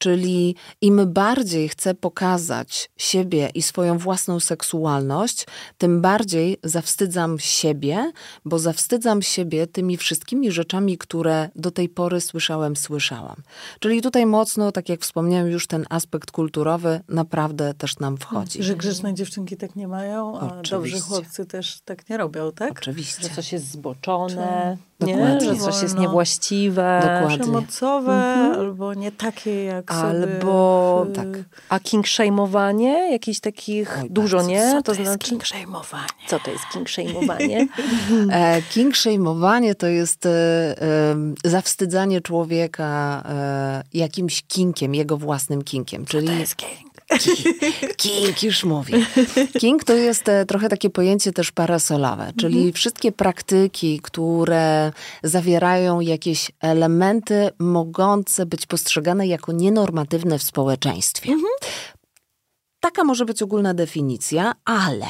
[0.00, 5.46] Czyli im bardziej chcę pokazać siebie i swoją własną seksualność,
[5.78, 8.12] tym bardziej zawstydzam siebie,
[8.44, 13.36] bo zawstydzam siebie tymi wszystkimi rzeczami, które do tej pory słyszałem, słyszałam.
[13.80, 18.62] Czyli tutaj mocno, tak jak wspomniałem, już ten aspekt kulturowy naprawdę też nam wchodzi.
[18.62, 20.76] Że grzeczne dziewczynki tak nie mają, a Oczywiście.
[20.76, 22.70] dobrzy chłopcy też tak nie robią, tak?
[22.70, 23.22] Oczywiście.
[23.22, 24.76] Że coś jest zboczone.
[24.76, 25.40] Czy nie?
[25.40, 27.38] Że coś jest niewłaściwe, Dokładnie.
[27.38, 28.60] przemocowe, mhm.
[28.60, 31.14] albo nie takie jak Albo sobie...
[31.14, 31.26] tak.
[31.68, 33.10] A king shame'owanie?
[33.10, 34.70] Jakichś takich Oj, dużo, nie?
[34.70, 35.30] Co to, to znaczy...
[35.30, 36.26] king shame'owanie?
[36.26, 37.66] Co to jest king shame'owanie?
[38.32, 46.04] e, king shame'owanie to jest e, e, zawstydzanie człowieka e, jakimś kinkiem, jego własnym kinkiem.
[46.04, 46.26] Czyli...
[46.26, 46.89] Co to jest king?
[47.96, 48.92] King już mówi.
[49.60, 52.72] King to jest e, trochę takie pojęcie też parasolowe, czyli mhm.
[52.72, 54.92] wszystkie praktyki, które
[55.22, 61.32] zawierają jakieś elementy mogące być postrzegane jako nienormatywne w społeczeństwie.
[61.32, 61.52] Mhm.
[62.80, 65.06] Taka może być ogólna definicja, ale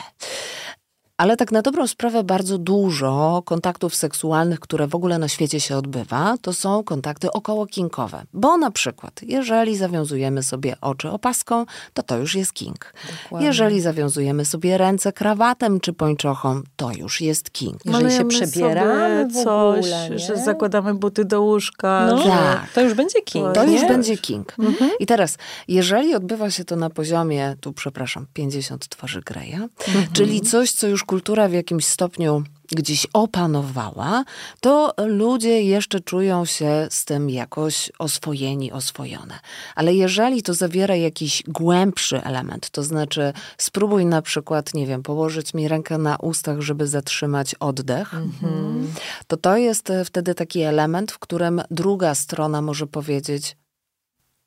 [1.20, 5.76] Ale tak na dobrą sprawę bardzo dużo kontaktów seksualnych, które w ogóle na świecie się
[5.76, 8.22] odbywa, to są kontakty okołokinkowe.
[8.33, 12.94] Bo na przykład, jeżeli zawiązujemy sobie oczy opaską, to to już jest kink.
[13.24, 13.46] Dokładnie.
[13.46, 17.85] Jeżeli zawiązujemy sobie ręce krawatem czy pończochą, to już jest kink.
[17.85, 22.06] Jeżeli się przebieramy coś, ogóle, że zakładamy buty do łóżka.
[22.11, 22.28] No, że...
[22.28, 22.70] tak.
[22.74, 23.54] To już będzie king.
[23.54, 23.72] To nie?
[23.72, 24.54] już będzie king.
[24.59, 24.90] Mhm.
[25.00, 30.06] I teraz, jeżeli odbywa się to na poziomie, tu przepraszam, 50 twarzy Greya, mhm.
[30.12, 32.42] czyli coś, co już kultura w jakimś stopniu
[32.73, 34.25] gdzieś opanowała,
[34.61, 39.38] to ludzie jeszcze czują się z tym jakoś oswojeni, oswojone.
[39.75, 45.55] Ale jeżeli to zawiera jakiś głębszy element, to znaczy spróbuj na przykład, nie wiem, położyć
[45.55, 48.85] mi rękę na ustach, żeby zatrzymać oddech, mm-hmm.
[49.27, 53.57] to to jest wtedy taki element, w którym druga strona może powiedzieć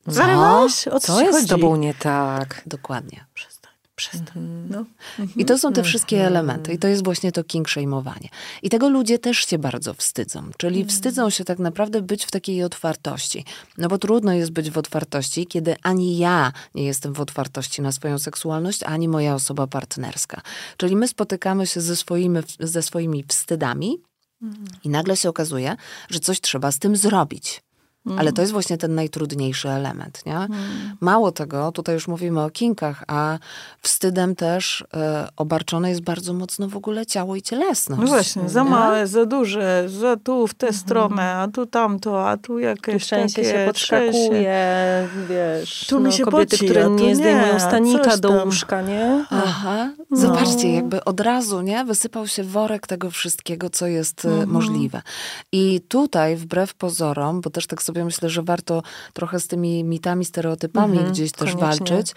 [0.07, 0.87] Zarywałaś?
[0.87, 2.61] O co, co jest z tobą nie tak?
[2.65, 3.25] Dokładnie
[3.95, 4.43] przestań.
[4.43, 4.69] Mhm.
[4.69, 4.85] No.
[5.37, 6.33] I to są te wszystkie mhm.
[6.33, 6.73] elementy.
[6.73, 8.27] I to jest właśnie to king shame'owanie.
[8.61, 10.49] I tego ludzie też się bardzo wstydzą.
[10.57, 10.89] Czyli mhm.
[10.89, 13.45] wstydzą się tak naprawdę być w takiej otwartości.
[13.77, 17.91] No bo trudno jest być w otwartości, kiedy ani ja nie jestem w otwartości na
[17.91, 20.41] swoją seksualność, ani moja osoba partnerska.
[20.77, 23.97] Czyli my spotykamy się ze swoimi, ze swoimi wstydami
[24.83, 25.75] i nagle się okazuje,
[26.09, 27.61] że coś trzeba z tym zrobić.
[28.05, 28.19] Mm.
[28.19, 30.35] Ale to jest właśnie ten najtrudniejszy element, nie?
[30.35, 30.49] Mm.
[31.01, 33.37] Mało tego, tutaj już mówimy o kinkach, a
[33.81, 38.01] wstydem też e, obarczone jest bardzo mocno w ogóle ciało i cielesność.
[38.01, 40.79] No właśnie, za małe, za duże, za tu w tę mm.
[40.79, 43.43] stronę, a tu tamto, a tu jakieś tu takie...
[43.43, 48.43] się podskakuje, wiesz, tu no, mi się kobiety, poci, które nie, nie zdejmują stanika do
[48.45, 49.25] łóżka, nie?
[49.29, 50.17] Aha, no.
[50.17, 51.85] zobaczcie, jakby od razu, nie?
[51.85, 54.49] Wysypał się worek tego wszystkiego, co jest mm.
[54.49, 55.01] możliwe.
[55.51, 59.83] I tutaj, wbrew pozorom, bo też tak sobie sobie myślę, że warto trochę z tymi
[59.83, 61.61] mitami, stereotypami mhm, gdzieś też koniecznie.
[61.61, 62.15] walczyć.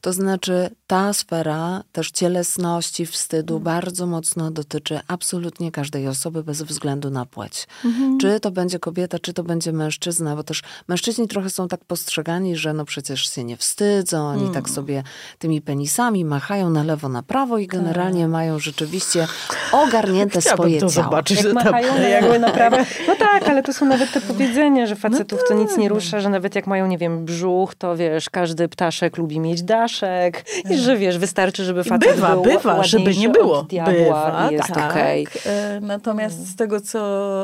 [0.00, 3.64] To znaczy ta sfera też cielesności, wstydu mhm.
[3.64, 7.66] bardzo mocno dotyczy absolutnie każdej osoby bez względu na płeć.
[7.84, 8.18] Mhm.
[8.18, 12.56] Czy to będzie kobieta, czy to będzie mężczyzna, bo też mężczyźni trochę są tak postrzegani,
[12.56, 14.74] że no przecież się nie wstydzą, oni tak mm.
[14.74, 15.02] sobie
[15.38, 18.30] tymi penisami machają na lewo, na prawo i generalnie tak.
[18.30, 19.26] mają rzeczywiście
[19.72, 21.04] ogarnięte Chciałabym swoje to ciało.
[21.04, 21.42] zobaczyć.
[21.42, 22.76] Jak machają na lewo, na prawo.
[23.08, 25.94] No tak, ale to są nawet te powiedzenia, że facetów no to nic nie tak.
[25.94, 30.44] rusza, że nawet jak mają, nie wiem, brzuch, to wiesz, każdy ptaszek lubi mieć daszek
[30.70, 33.62] i że wiesz, wystarczy, żeby facet bywa, był bywa, żeby nie było.
[33.62, 34.90] Diabła bywa, jest tak.
[34.90, 35.24] Okay.
[35.46, 37.00] E, natomiast z tego, co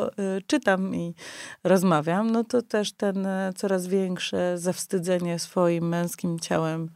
[0.06, 0.10] e,
[0.46, 1.14] czytam i
[1.64, 6.90] rozmawiam, no to też ten e, coraz większe zawstydzenie swoim męskim ciałem,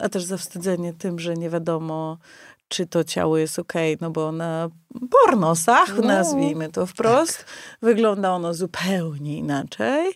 [0.00, 2.18] a też zawstydzenie tym, że nie wiadomo,
[2.68, 4.68] czy to ciało jest ok, no bo na
[5.10, 6.08] pornosach, no.
[6.08, 7.44] nazwijmy to wprost,
[7.82, 10.12] wygląda ono zupełnie inaczej.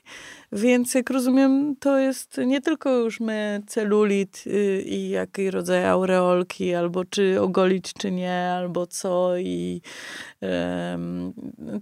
[0.53, 6.75] Więc jak rozumiem, to jest nie tylko już my celulit y, i jaki rodzaj aureolki,
[6.75, 9.83] albo czy ogolić, czy nie, albo co i
[10.41, 11.33] um,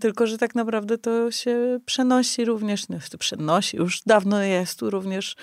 [0.00, 4.90] tylko, że tak naprawdę to się przenosi również, no, to przenosi, już dawno jest tu
[4.90, 5.36] również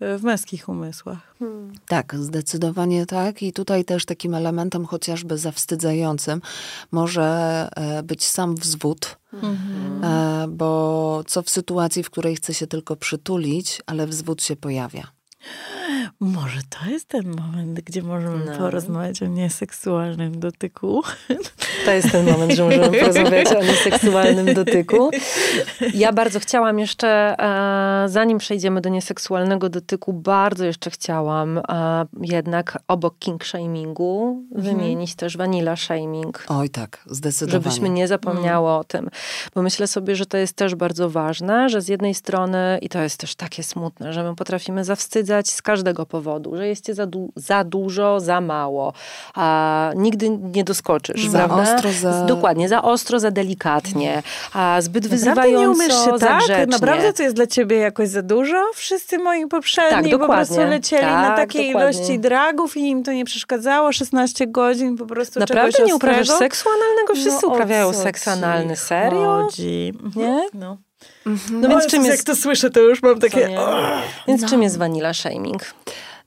[0.00, 1.34] e, w męskich umysłach.
[1.38, 1.72] Hmm.
[1.88, 6.40] Tak, zdecydowanie tak i tutaj też takim elementem chociażby zawstydzającym
[6.94, 10.04] może e, być sam wzwód, Mhm.
[10.04, 15.06] E, bo co w sytuacji, w której chce się tylko przytulić, ale wzwód się pojawia?
[16.20, 18.58] Może to jest ten moment, gdzie możemy no.
[18.58, 21.02] porozmawiać o nieseksualnym dotyku.
[21.84, 25.10] To jest ten moment, że możemy porozmawiać o nieseksualnym dotyku.
[25.94, 31.62] Ja bardzo chciałam jeszcze, e, zanim przejdziemy do nieseksualnego dotyku, bardzo jeszcze chciałam e,
[32.20, 34.76] jednak obok king shamingu mhm.
[34.76, 36.44] wymienić też vanilla shaming.
[36.48, 37.62] Oj tak, zdecydowanie.
[37.64, 38.80] Żebyśmy nie zapomniały mm.
[38.80, 39.10] o tym.
[39.54, 43.02] Bo myślę sobie, że to jest też bardzo ważne, że z jednej strony, i to
[43.02, 47.32] jest też takie smutne, że my potrafimy zawstydzać z każdego powodu, że jest za, du
[47.36, 48.92] za dużo, za mało,
[49.34, 51.74] a nigdy nie doskoczysz, za prawda?
[51.74, 52.24] ostro, za...
[52.24, 56.44] Dokładnie, za ostro, za delikatnie, a zbyt wyzywająco, nie się, tak?
[56.44, 56.66] Grzecznie.
[56.66, 58.56] Naprawdę to jest dla ciebie jakoś za dużo?
[58.74, 61.98] Wszyscy moi poprzedni tak, po prostu lecieli tak, na takiej dokładnie.
[61.98, 66.68] ilości dragów i im to nie przeszkadzało, 16 godzin po prostu Naprawdę nie uprawiasz seksu
[66.68, 67.14] analnego?
[67.14, 69.42] Wszyscy no, uprawiają seks analny, serio?
[69.44, 69.92] Chodzi.
[70.16, 70.46] Nie?
[70.54, 70.76] No.
[71.26, 71.60] Mhm.
[71.60, 72.16] No więc czym jest...
[72.16, 73.48] Jak to słyszę, to już mam takie...
[74.28, 74.48] Więc no.
[74.48, 75.74] czym jest vanilla shaming?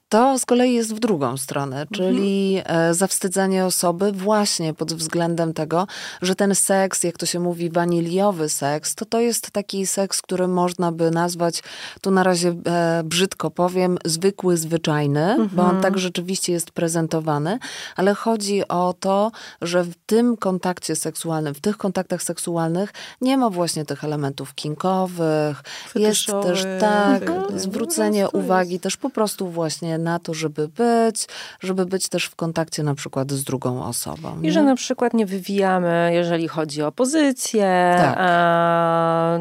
[0.09, 2.93] To z kolei jest w drugą stronę, czyli mhm.
[2.93, 5.87] zawstydzenie osoby właśnie pod względem tego,
[6.21, 10.47] że ten seks, jak to się mówi, waniliowy seks, to to jest taki seks, który
[10.47, 11.63] można by nazwać,
[12.01, 15.49] tu na razie e, brzydko powiem, zwykły, zwyczajny, mhm.
[15.53, 15.83] bo on mhm.
[15.83, 17.59] tak rzeczywiście jest prezentowany,
[17.95, 23.49] ale chodzi o to, że w tym kontakcie seksualnym, w tych kontaktach seksualnych nie ma
[23.49, 25.63] właśnie tych elementów kinkowych,
[25.95, 31.27] jest też tak, zwrócenie uwagi też po prostu właśnie na to, żeby być,
[31.59, 34.37] żeby być też w kontakcie na przykład z drugą osobą.
[34.37, 34.51] I nie?
[34.51, 37.95] że na przykład nie wywijamy, jeżeli chodzi o pozycję.
[37.97, 38.17] Tak.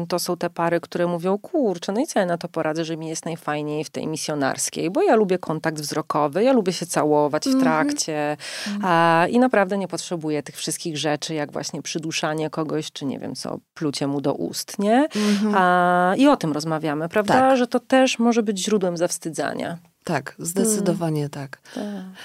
[0.09, 2.97] To są te pary, które mówią, kurczę, no i co ja na to poradzę, że
[2.97, 7.43] mi jest najfajniej w tej misjonarskiej, bo ja lubię kontakt wzrokowy, ja lubię się całować
[7.43, 7.63] w Mhm.
[7.63, 8.37] trakcie
[8.83, 13.35] a, i naprawdę nie potrzebuję tych wszystkich rzeczy, jak właśnie przyduszanie kogoś, czy nie wiem
[13.35, 15.07] co, plucie mu do ust, nie?
[15.55, 17.33] A, I o tym rozmawiamy, prawda?
[17.33, 17.57] Tak.
[17.57, 19.77] Że to też może być źródłem zawstydzania.
[20.07, 21.61] Tak, zdecydowanie tak.
[21.75, 21.83] Tak.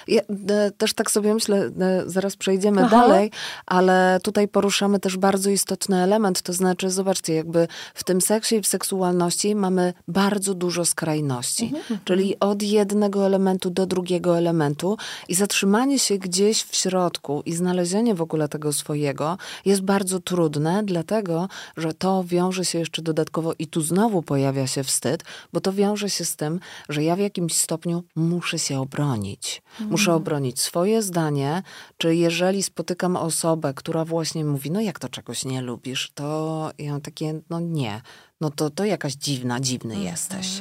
[0.09, 3.01] Ja e, też tak sobie myślę, e, zaraz przejdziemy Aha.
[3.01, 3.31] dalej,
[3.67, 8.61] ale tutaj poruszamy też bardzo istotny element, to znaczy, zobaczcie, jakby w tym seksie i
[8.61, 11.73] w seksualności mamy bardzo dużo skrajności,
[12.05, 14.97] czyli od jednego elementu do drugiego elementu
[15.29, 20.83] i zatrzymanie się gdzieś w środku i znalezienie w ogóle tego swojego jest bardzo trudne,
[20.85, 25.73] dlatego, że to wiąże się jeszcze dodatkowo i tu znowu pojawia się wstyd, bo to
[25.73, 27.72] wiąże się z tym, że ja w jakimś stopniu
[28.17, 29.63] muszę się obronić.
[29.81, 31.63] Muszę obronić swoje zdanie,
[31.97, 37.01] czy jeżeli spotykam osobę, która właśnie mówi, no jak to czegoś nie lubisz, to ja
[37.01, 38.01] takie, no nie,
[38.41, 40.61] no to, to jakaś dziwna, dziwny jesteś.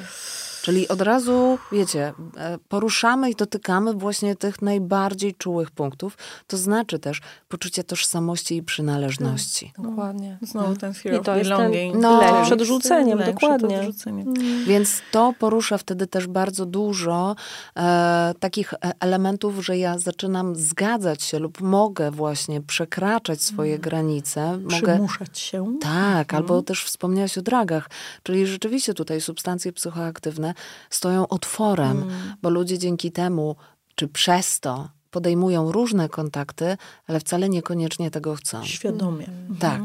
[0.61, 6.99] Czyli od razu, wiecie, e, poruszamy i dotykamy właśnie tych najbardziej czułych punktów, to znaczy
[6.99, 9.73] też poczucie tożsamości i przynależności.
[9.77, 10.37] Dokładnie.
[10.41, 11.95] Znowu ten fear I of to jest ten belonging.
[11.95, 12.21] No.
[12.21, 13.67] lęk przed rzuceniem, Lęk dokładnie.
[13.77, 14.33] Przed odrzuceniem.
[14.65, 17.35] Więc to porusza wtedy też bardzo dużo
[17.77, 24.57] e, takich e, elementów, że ja zaczynam zgadzać się lub mogę właśnie przekraczać swoje granice.
[24.57, 25.77] Mogę, Przymuszać się.
[25.81, 27.89] tak, albo też wspomniałaś o dragach,
[28.23, 30.50] czyli rzeczywiście tutaj substancje psychoaktywne
[30.89, 32.05] stoją otworem,
[32.41, 33.55] bo ludzie dzięki temu,
[33.95, 38.65] czy przez to podejmują różne kontakty, ale wcale niekoniecznie tego chcą.
[38.65, 39.27] Świadomie.
[39.59, 39.81] Tak.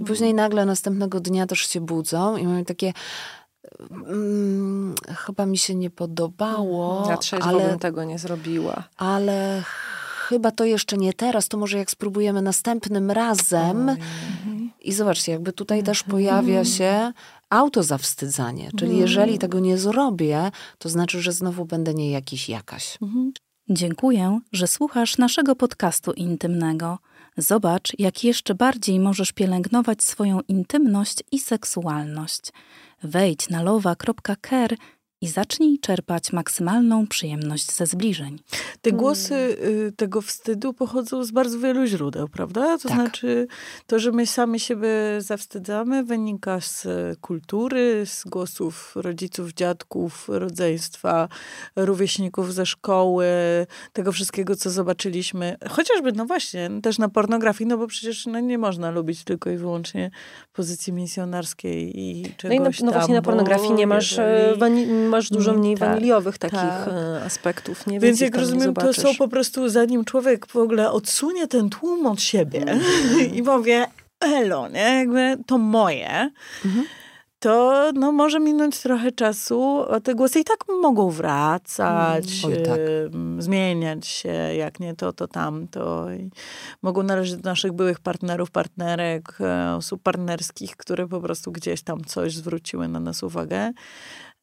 [0.00, 2.92] I później nagle następnego dnia też się budzą i mają takie
[3.90, 8.82] mm, chyba mi się nie podobało, Na trzeźwo ale, bym tego nie zrobiła.
[8.96, 9.62] ale
[10.28, 13.96] chyba to jeszcze nie teraz, to może jak spróbujemy następnym razem.
[14.80, 17.12] I zobaczcie, jakby tutaj też pojawia się
[17.50, 22.98] autozawstydzanie, czyli jeżeli tego nie zrobię, to znaczy, że znowu będę nie jakiś jakaś.
[23.68, 26.98] Dziękuję, że słuchasz naszego podcastu intymnego.
[27.36, 32.52] Zobacz, jak jeszcze bardziej możesz pielęgnować swoją intymność i seksualność.
[33.02, 34.76] Wejdź na lowa.care
[35.24, 38.38] i zacznij czerpać maksymalną przyjemność ze zbliżeń.
[38.82, 42.78] Te głosy y, tego wstydu pochodzą z bardzo wielu źródeł, prawda?
[42.78, 42.96] To Tak.
[42.98, 43.46] znaczy,
[43.86, 51.28] to, że my sami siebie zawstydzamy, wynika z e, kultury, z głosów rodziców, dziadków, rodzeństwa,
[51.76, 53.26] rówieśników ze szkoły,
[53.92, 55.56] tego wszystkiego, co zobaczyliśmy.
[55.70, 59.56] Chociażby, no właśnie, też na pornografii, no bo przecież no, nie można lubić tylko i
[59.56, 60.10] wyłącznie
[60.52, 64.40] pozycji misjonarskiej i No czegoś i na, no tam, właśnie na pornografii nie masz, e,
[64.42, 66.88] jeżeli- wani- masz dużo Mm, mniej tak, waniliowych takich tak.
[66.88, 67.86] e, aspektów.
[67.86, 68.00] Nie?
[68.00, 72.06] Więc ich jak rozumiem, to są po prostu, zanim człowiek w ogóle odsunie ten tłum
[72.06, 73.34] od siebie Mhm.
[73.36, 73.86] i powie,
[74.20, 76.30] elo, nie, jakby to moje,
[77.38, 82.78] to no, może minąć trochę czasu, a te głosy i tak mogą wracać, Oj, tak.
[83.38, 86.12] zmieniać się, jak nie to, to tamto.
[86.12, 86.30] I
[86.82, 92.04] mogą należeć do naszych byłych partnerów, partnerek, e, osób partnerskich, które po prostu gdzieś tam
[92.04, 93.72] coś zwróciły na nas uwagę.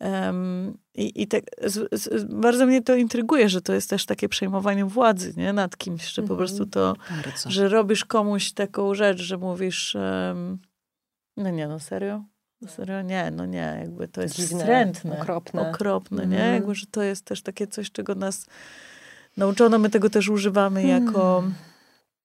[0.01, 4.29] Em, I, i tak, z, z, bardzo mnie to intryguje, że to jest też takie
[4.29, 5.53] przejmowanie władzy nie?
[5.53, 7.51] nad kimś, że po prostu to, Bardzo.
[7.51, 10.57] że robisz komuś taką rzecz, że mówisz, em,
[11.37, 12.23] no nie, no serio?
[12.61, 13.01] No serio?
[13.01, 15.19] Nie, no nie, jakby to jest Dziwne, wstrętne.
[15.19, 15.69] okropne.
[15.69, 16.35] Okropne, nie?
[16.37, 16.53] Mhm.
[16.53, 18.45] Jakby, że to jest też takie coś, czego nas
[19.37, 21.05] nauczono, my tego też używamy Hmm.
[21.05, 21.43] jako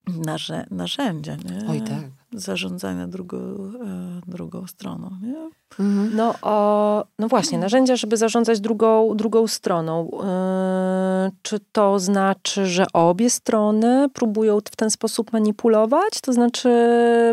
[0.09, 1.69] narze, narzędzia, nie?
[1.69, 2.05] Oj tak.
[2.33, 5.51] Zarządzania drugą, e, drugą stroną, nie?
[5.81, 6.17] Mhm.
[6.17, 10.09] No, o, no właśnie, narzędzia, żeby zarządzać drugą, drugą stroną.
[10.13, 16.21] Yy, czy to znaczy, że obie strony próbują w ten sposób manipulować?
[16.23, 16.69] To znaczy,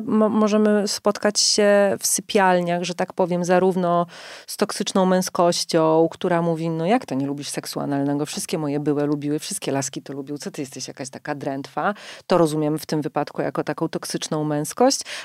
[0.06, 4.06] mo- możemy spotkać się w sypialniach, że tak powiem, zarówno
[4.48, 8.26] z toksyczną męskością, która mówi, no jak to nie lubisz seksu analnego?
[8.26, 10.38] Wszystkie moje były lubiły, wszystkie laski to lubią.
[10.38, 11.94] Co ty jesteś jakaś taka drętwa?
[12.28, 14.83] To rozumiem w tym wypadku jako taką toksyczną męskość,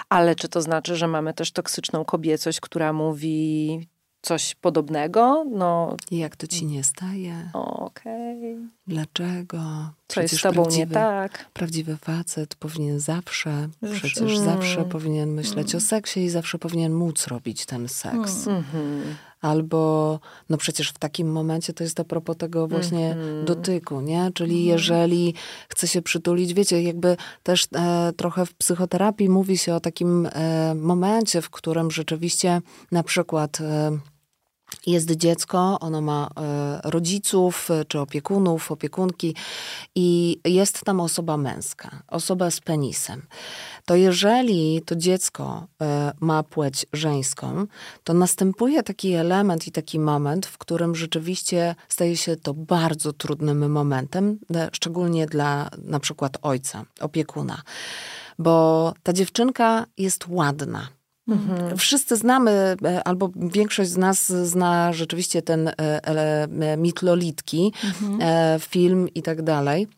[0.09, 3.81] ale czy to znaczy, że mamy też toksyczną kobiecość, która mówi
[4.23, 5.44] coś podobnego?
[5.51, 7.51] No, I jak to ci nie staje?
[7.53, 8.57] okej.
[8.87, 9.59] Dlaczego?
[10.09, 11.51] Co jest z tobą nie tak?
[11.53, 13.97] Prawdziwy facet powinien zawsze, Zawsze.
[14.09, 14.44] przecież Mm.
[14.44, 18.47] zawsze powinien myśleć o seksie i zawsze powinien móc robić ten seks.
[18.47, 19.16] Mhm.
[19.40, 23.44] Albo, no przecież w takim momencie to jest a propos tego właśnie Mhm.
[23.44, 24.31] dotyku, nie?
[24.35, 25.35] Czyli jeżeli
[25.68, 30.74] chce się przytulić, wiecie, jakby też e, trochę w psychoterapii mówi się o takim e,
[30.74, 32.61] momencie, w którym rzeczywiście
[32.92, 33.98] na przykład e,
[34.88, 39.35] jest dziecko, ono ma e, rodziców e, czy opiekunów, opiekunki
[39.94, 43.22] i jest tam osoba męska, osoba z penisem.
[43.85, 47.66] To jeżeli to dziecko e, ma płeć żeńską,
[48.05, 53.70] to następuje taki element i taki moment, w którym rzeczywiście staje się to bardzo trudnym
[53.70, 54.38] momentem,
[54.72, 57.62] szczególnie dla na przykład ojca, opiekuna.
[58.38, 60.98] Bo ta dziewczynka jest ładna
[61.29, 61.77] Mhm.
[61.77, 68.61] Wszyscy znamy, e, albo większość z nas zna rzeczywiście ten e, e, mit Lolitki, mhm.
[68.61, 69.88] film i tak dalej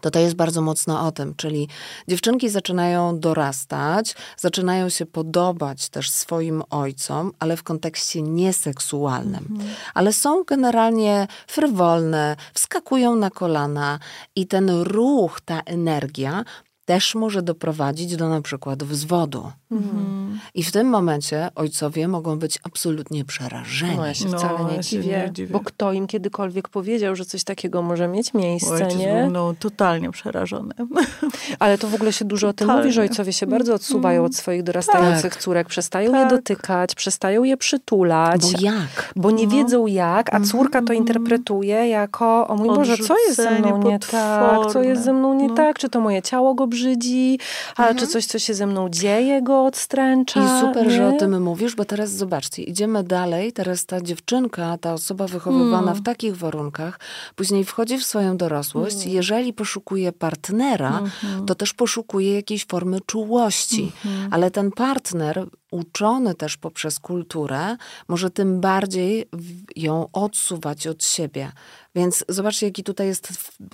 [0.00, 1.68] to to jest bardzo mocno o tym, czyli
[2.08, 9.46] dziewczynki zaczynają dorastać, zaczynają się podobać też swoim ojcom, ale w kontekście nieseksualnym.
[9.50, 9.70] Mhm.
[9.94, 13.98] Ale są generalnie frywolne, wskakują na kolana
[14.36, 16.44] i ten ruch, ta energia
[16.86, 19.52] też może doprowadzić do na przykład wzwodu.
[19.70, 20.38] Mhm.
[20.54, 23.96] I w tym momencie ojcowie mogą być absolutnie przerażeni.
[23.96, 27.16] No ja się wcale no, nie, ja dziwię, nie, dziwię, bo kto im kiedykolwiek powiedział,
[27.16, 29.28] że coś takiego może mieć miejsce, Ojciec nie?
[29.32, 30.74] No, totalnie przerażony.
[31.58, 32.72] Ale to w ogóle się dużo totalnie.
[32.72, 35.42] o tym mówi, że ojcowie się bardzo odsuwają od swoich dorastających tak.
[35.42, 36.20] córek, przestają tak.
[36.30, 38.52] je dotykać, przestają je przytulać.
[38.52, 39.12] Bo jak?
[39.16, 39.50] Bo nie no.
[39.50, 40.98] wiedzą jak, a córka to mhm.
[40.98, 44.72] interpretuje jako, o mój Boże, co jest ze mną nie tak?
[44.72, 45.54] Co jest ze mną nie no.
[45.54, 45.78] tak?
[45.78, 47.38] Czy to moje ciało go brzydzi?
[47.76, 47.98] A mhm.
[47.98, 50.40] czy coś, co się ze mną dzieje, go odstręcza.
[50.40, 50.92] I super, nie?
[50.96, 55.78] że o tym mówisz, bo teraz zobaczcie, idziemy dalej, teraz ta dziewczynka, ta osoba wychowywana
[55.78, 55.94] hmm.
[55.94, 57.00] w takich warunkach,
[57.34, 59.14] później wchodzi w swoją dorosłość, hmm.
[59.14, 61.46] jeżeli poszukuje partnera, hmm.
[61.46, 64.28] to też poszukuje jakiejś formy czułości, mhm.
[64.32, 67.76] ale ten partner uczony też poprzez kulturę,
[68.08, 69.28] może tym bardziej
[69.76, 71.52] ją odsuwać od siebie.
[71.94, 73.28] Więc zobaczcie, jaki tutaj jest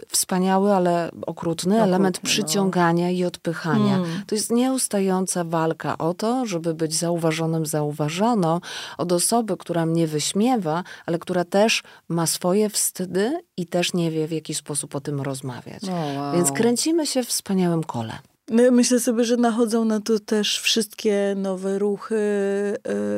[0.09, 2.29] wspaniały, ale okrutny element no.
[2.29, 3.13] przyciągania no.
[3.13, 3.97] i odpychania.
[3.97, 4.23] Mm.
[4.27, 8.61] To jest nieustająca walka o to, żeby być zauważonym, zauważoną
[8.99, 14.29] od osoby, która mnie wyśmiewa, ale która też ma swoje wstydy i też nie wie,
[14.29, 15.85] w jaki sposób o tym rozmawiać.
[15.85, 16.35] Oh, wow.
[16.35, 18.19] Więc kręcimy się w wspaniałym kole.
[18.51, 22.17] Myślę sobie, że nachodzą na to też wszystkie nowe ruchy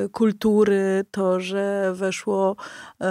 [0.05, 2.57] y, kultury, to, że weszło
[3.01, 3.05] y,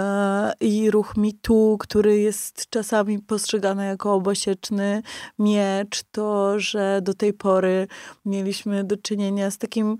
[0.60, 5.02] i ruch mitu, który jest czasami postrzegany jako obosieczny
[5.38, 7.86] miecz, to, że do tej pory
[8.24, 9.96] mieliśmy do czynienia z takim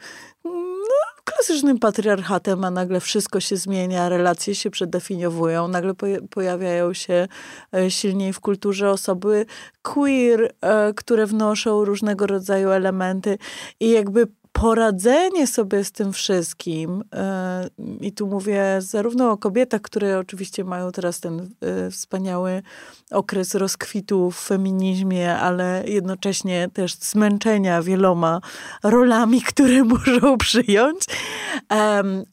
[1.25, 5.95] klasycznym patriarchatem, a nagle wszystko się zmienia, relacje się przedefiniowują, nagle
[6.31, 7.29] pojawiają się
[7.75, 9.47] e, silniej w kulturze osoby
[9.83, 13.39] queer, e, które wnoszą różnego rodzaju elementy
[13.81, 17.69] i jakby poradzenie sobie z tym wszystkim, e,
[18.01, 22.62] i tu mówię zarówno o kobietach, które oczywiście mają teraz ten e, wspaniały
[23.11, 28.40] okres rozkwitu w feminizmie, ale jednocześnie też zmęczenia wieloma
[28.83, 31.05] rolami, które muszą przyjąć,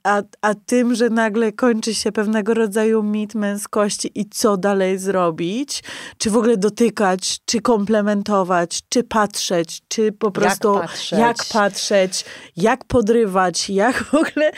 [0.03, 5.83] a, a tym, że nagle kończy się pewnego rodzaju mit męskości i co dalej zrobić,
[6.17, 12.10] czy w ogóle dotykać, czy komplementować, czy patrzeć, czy po prostu jak patrzeć, jak patrzeć
[12.57, 14.51] jak podrywać, jak w ogóle,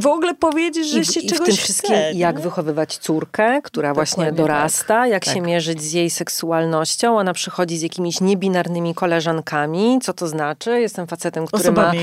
[0.00, 3.62] w ogóle powiedzieć, że I, się i czegoś w tym wszystkim chce, jak wychowywać córkę,
[3.62, 5.10] która Dokładnie właśnie dorasta, tak.
[5.10, 5.34] jak tak.
[5.34, 7.18] się mierzyć z jej seksualnością.
[7.18, 9.98] Ona przychodzi z jakimiś niebinarnymi koleżankami.
[10.02, 10.80] Co to znaczy?
[10.80, 11.98] Jestem facetem, który osobami.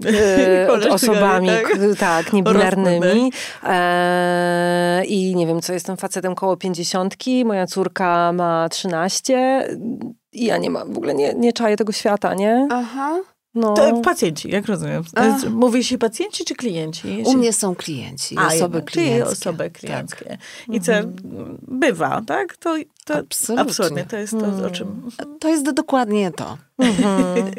[0.00, 0.10] ma...
[0.10, 3.32] E, osobami, tak, tak niebinarnymi.
[3.62, 7.44] E, I nie wiem, co jestem facetem koło pięćdziesiątki.
[7.44, 9.68] Moja córka ma trzynaście.
[10.32, 12.68] I ja nie mam, w ogóle nie, nie czaję tego świata, nie?
[12.70, 13.20] Aha.
[13.54, 13.74] No.
[13.74, 15.02] To pacjenci, jak rozumiem.
[15.14, 15.50] Ach.
[15.50, 17.22] Mówi się pacjenci czy klienci?
[17.26, 19.32] U mnie są klienci, A, osoby klienckie.
[19.32, 20.24] osoby klienckie.
[20.24, 20.38] Tak.
[20.76, 21.58] I co mhm.
[21.68, 22.56] bywa, tak?
[22.56, 23.70] To, to absolutnie.
[23.70, 24.04] absolutnie.
[24.04, 24.88] To jest to, o czym...
[24.88, 25.38] Mm.
[25.38, 26.58] To jest dokładnie to.
[26.78, 27.52] Mhm.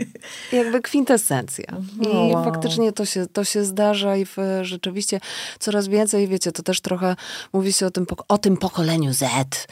[0.51, 1.65] Jakby kwintesencja.
[2.01, 2.43] I oh, wow.
[2.43, 5.19] faktycznie to się, to się zdarza i w, rzeczywiście
[5.59, 7.15] coraz więcej, wiecie, to też trochę
[7.53, 9.23] mówi się o tym, o tym pokoleniu Z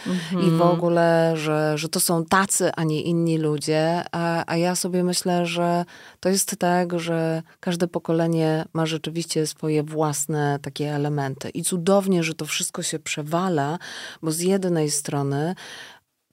[0.07, 0.47] mhm.
[0.47, 4.75] i w ogóle, że, że to są tacy, a nie inni ludzie, a, a ja
[4.75, 5.85] sobie myślę, że
[6.19, 12.33] to jest tak, że każde pokolenie ma rzeczywiście swoje własne takie elementy i cudownie, że
[12.33, 13.79] to wszystko się przewala,
[14.21, 15.55] bo z jednej strony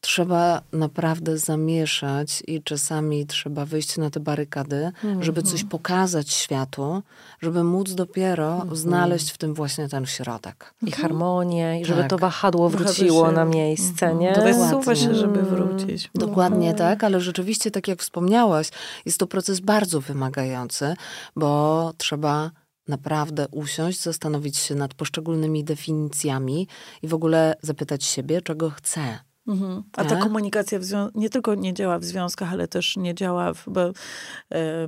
[0.00, 7.02] trzeba naprawdę zamieszać i czasami trzeba wyjść na te barykady, żeby coś pokazać światu,
[7.42, 8.76] żeby móc dopiero -hmm.
[8.76, 10.74] znaleźć w tym właśnie ten środek.
[10.86, 12.10] I harmonię, i żeby tak.
[12.10, 13.32] to wahadło wróciło się.
[13.32, 14.32] na miejsce, nie?
[14.32, 16.10] To wysuwa się, żeby wrócić.
[16.14, 18.70] Dokładnie tak, ale rzeczywiście, tak jak wspomniałaś,
[19.06, 20.94] jest to proces bardzo wymagający,
[21.36, 22.50] bo trzeba
[22.88, 26.68] naprawdę usiąść, zastanowić się nad poszczególnymi definicjami
[27.02, 29.82] i w ogóle zapytać siebie, czego chcę Mhm.
[29.96, 30.78] A ta komunikacja
[31.14, 34.86] nie tylko nie działa w związkach, ale też nie działa, w, bo e,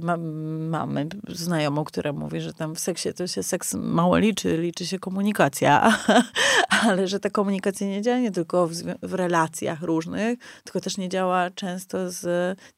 [0.69, 4.99] mamy znajomą, która mówi, że tam w seksie to się seks mało liczy, liczy się
[4.99, 5.99] komunikacja,
[6.83, 11.09] ale że ta komunikacja nie działa nie tylko w, w relacjach różnych, tylko też nie
[11.09, 12.23] działa często z,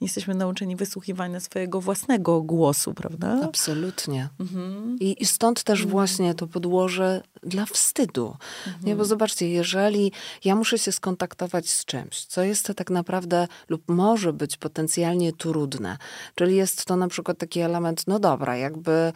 [0.01, 3.41] nie jesteśmy nauczeni wysłuchiwania swojego własnego głosu, prawda?
[3.45, 4.29] Absolutnie.
[4.41, 4.97] Mhm.
[5.01, 5.91] I, I, stąd też mhm.
[5.91, 8.37] właśnie to podłoże dla wstydu.
[8.67, 9.09] Nie, bo mhm.
[9.09, 10.13] zobaczcie, jeżeli
[10.45, 15.99] ja muszę się skontaktować z czymś, co jest tak naprawdę lub może być potencjalnie trudne,
[16.35, 19.13] czyli jest to na przykład taki element, no dobra, jakby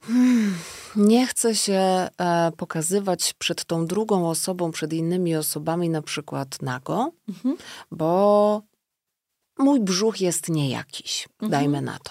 [0.00, 0.58] hmm,
[0.96, 1.80] nie chcę się
[2.18, 7.56] e, pokazywać przed tą drugą osobą, przed innymi osobami, na przykład nago, mhm.
[7.90, 8.62] bo
[9.58, 11.50] mój brzuch jest niejakiś, mhm.
[11.50, 12.10] dajmy na to.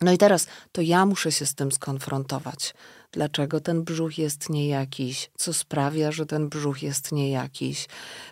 [0.00, 2.74] No i teraz to ja muszę się z tym skonfrontować
[3.12, 7.86] dlaczego ten brzuch jest niejakiś, co sprawia, że ten brzuch jest niejakiś,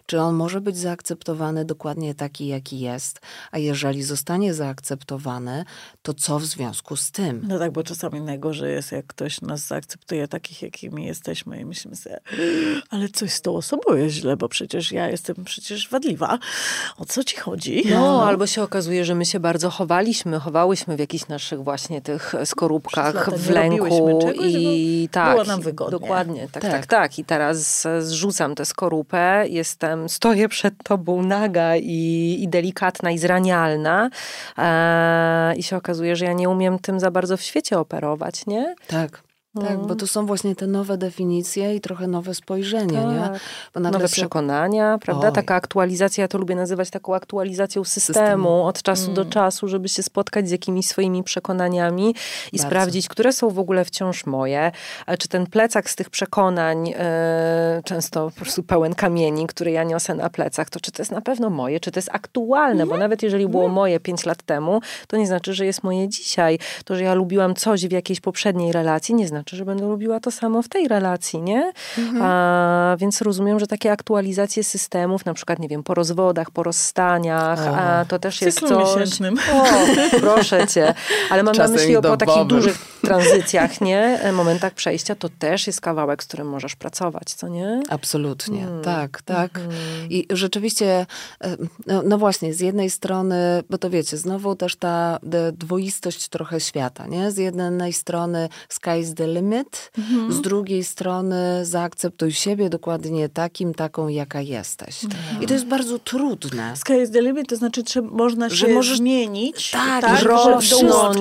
[0.06, 3.20] czy on może być zaakceptowany dokładnie taki, jaki jest,
[3.50, 5.64] a jeżeli zostanie zaakceptowany,
[6.02, 7.44] to co w związku z tym?
[7.48, 11.96] No tak, bo czasami najgorzej jest, jak ktoś nas zaakceptuje takich, jakimi jesteśmy i myślimy
[11.96, 12.20] sobie,
[12.90, 16.38] ale coś z tą osobą jest źle, bo przecież ja jestem przecież wadliwa.
[16.98, 17.82] O co ci chodzi?
[17.90, 18.28] No, no.
[18.28, 23.30] albo się okazuje, że my się bardzo chowaliśmy, chowałyśmy w jakichś naszych właśnie tych skorupkach,
[23.38, 25.98] w lęku i i tak, było nam wygodnie.
[25.98, 27.18] Dokładnie, tak, tak, tak, tak.
[27.18, 34.10] I teraz zrzucam tę skorupę, jestem, stoję przed tobą naga i, i delikatna i zranialna
[34.58, 38.74] e, i się okazuje, że ja nie umiem tym za bardzo w świecie operować, nie?
[38.86, 39.22] Tak.
[39.60, 43.10] Tak, bo to są właśnie te nowe definicje i trochę nowe spojrzenie, tak.
[43.10, 43.40] nie?
[43.74, 44.12] Bo nowe się...
[44.12, 45.28] przekonania, prawda?
[45.28, 45.34] Oj.
[45.34, 48.66] Taka aktualizacja, ja to lubię nazywać taką aktualizacją systemu, systemu.
[48.66, 49.14] od czasu mm.
[49.14, 52.14] do czasu, żeby się spotkać z jakimiś swoimi przekonaniami i
[52.56, 52.66] Bardzo.
[52.66, 54.72] sprawdzić, które są w ogóle wciąż moje,
[55.18, 56.94] czy ten plecak z tych przekonań, yy,
[57.84, 61.20] często po prostu pełen kamieni, który ja niosę na plecach, to czy to jest na
[61.20, 62.88] pewno moje, czy to jest aktualne, mm.
[62.88, 63.74] bo nawet jeżeli było mm.
[63.74, 66.58] moje pięć lat temu, to nie znaczy, że jest moje dzisiaj.
[66.84, 70.20] To, że ja lubiłam coś w jakiejś poprzedniej relacji, nie znaczy, znaczy, że będę lubiła
[70.20, 71.72] to samo w tej relacji, nie?
[71.98, 72.22] Mhm.
[72.22, 77.60] A, więc rozumiem, że takie aktualizacje systemów, na przykład, nie wiem, po rozwodach, po rozstaniach,
[77.68, 78.96] a, to też jest coś...
[78.96, 79.38] Miesięcznym.
[79.52, 79.64] O,
[80.20, 80.94] proszę cię.
[81.30, 84.20] Ale mam Czasem na myśli o po takich dużych tranzycjach, nie?
[84.32, 87.82] Momentach przejścia, to też jest kawałek, z którym możesz pracować, co nie?
[87.88, 88.82] Absolutnie, hmm.
[88.82, 89.52] tak, tak.
[89.52, 89.74] Hmm.
[90.10, 91.06] I rzeczywiście,
[91.44, 95.18] e, no, no, właśnie, z jednej strony, bo to wiecie, znowu też ta
[95.52, 97.30] dwoistość trochę świata, nie?
[97.30, 100.32] Z jednej strony sky's the limit, mhm.
[100.32, 105.04] z drugiej strony zaakceptuj siebie dokładnie takim, taką, jaka jesteś.
[105.04, 105.42] Mhm.
[105.42, 106.76] I to jest bardzo trudne.
[106.76, 110.64] Sky is the limit, to znaczy, że można się że możesz, zmienić, tak, tak rosnąć,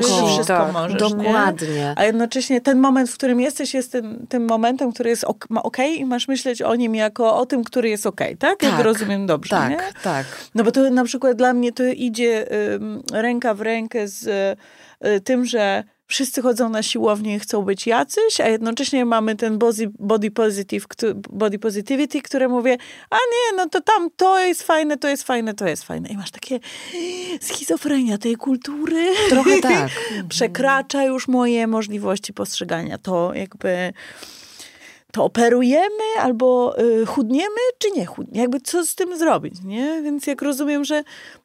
[0.05, 1.68] wszystko tak, możesz, Dokładnie.
[1.68, 1.93] Nie?
[1.95, 5.26] A jednocześnie ten moment, w którym jesteś, jest tym, tym momentem, który jest
[5.64, 8.59] ok, i masz myśleć o nim jako o tym, który jest ok, tak?
[8.59, 9.80] tak Jak rozumiem dobrze, Tak, nie?
[10.03, 10.26] tak.
[10.55, 12.80] No bo to na przykład dla mnie to idzie y,
[13.11, 14.28] ręka w rękę z
[15.05, 15.84] y, tym, że
[16.14, 19.57] wszyscy chodzą na siłownię i chcą być jacyś, a jednocześnie mamy ten
[19.99, 20.86] body, positive,
[21.30, 22.78] body positivity, które mówię,
[23.09, 26.09] a nie, no to tam to jest fajne, to jest fajne, to jest fajne.
[26.09, 26.59] I masz takie
[27.41, 29.14] schizofrenia tej kultury.
[29.30, 29.89] Trochę tak.
[30.30, 32.97] Przekracza już moje możliwości postrzegania.
[32.97, 33.93] To jakby
[35.11, 38.41] to operujemy albo y, chudniemy, czy nie chudniemy?
[38.41, 40.01] Jakby co z tym zrobić, nie?
[40.03, 41.03] Więc jak rozumiem, że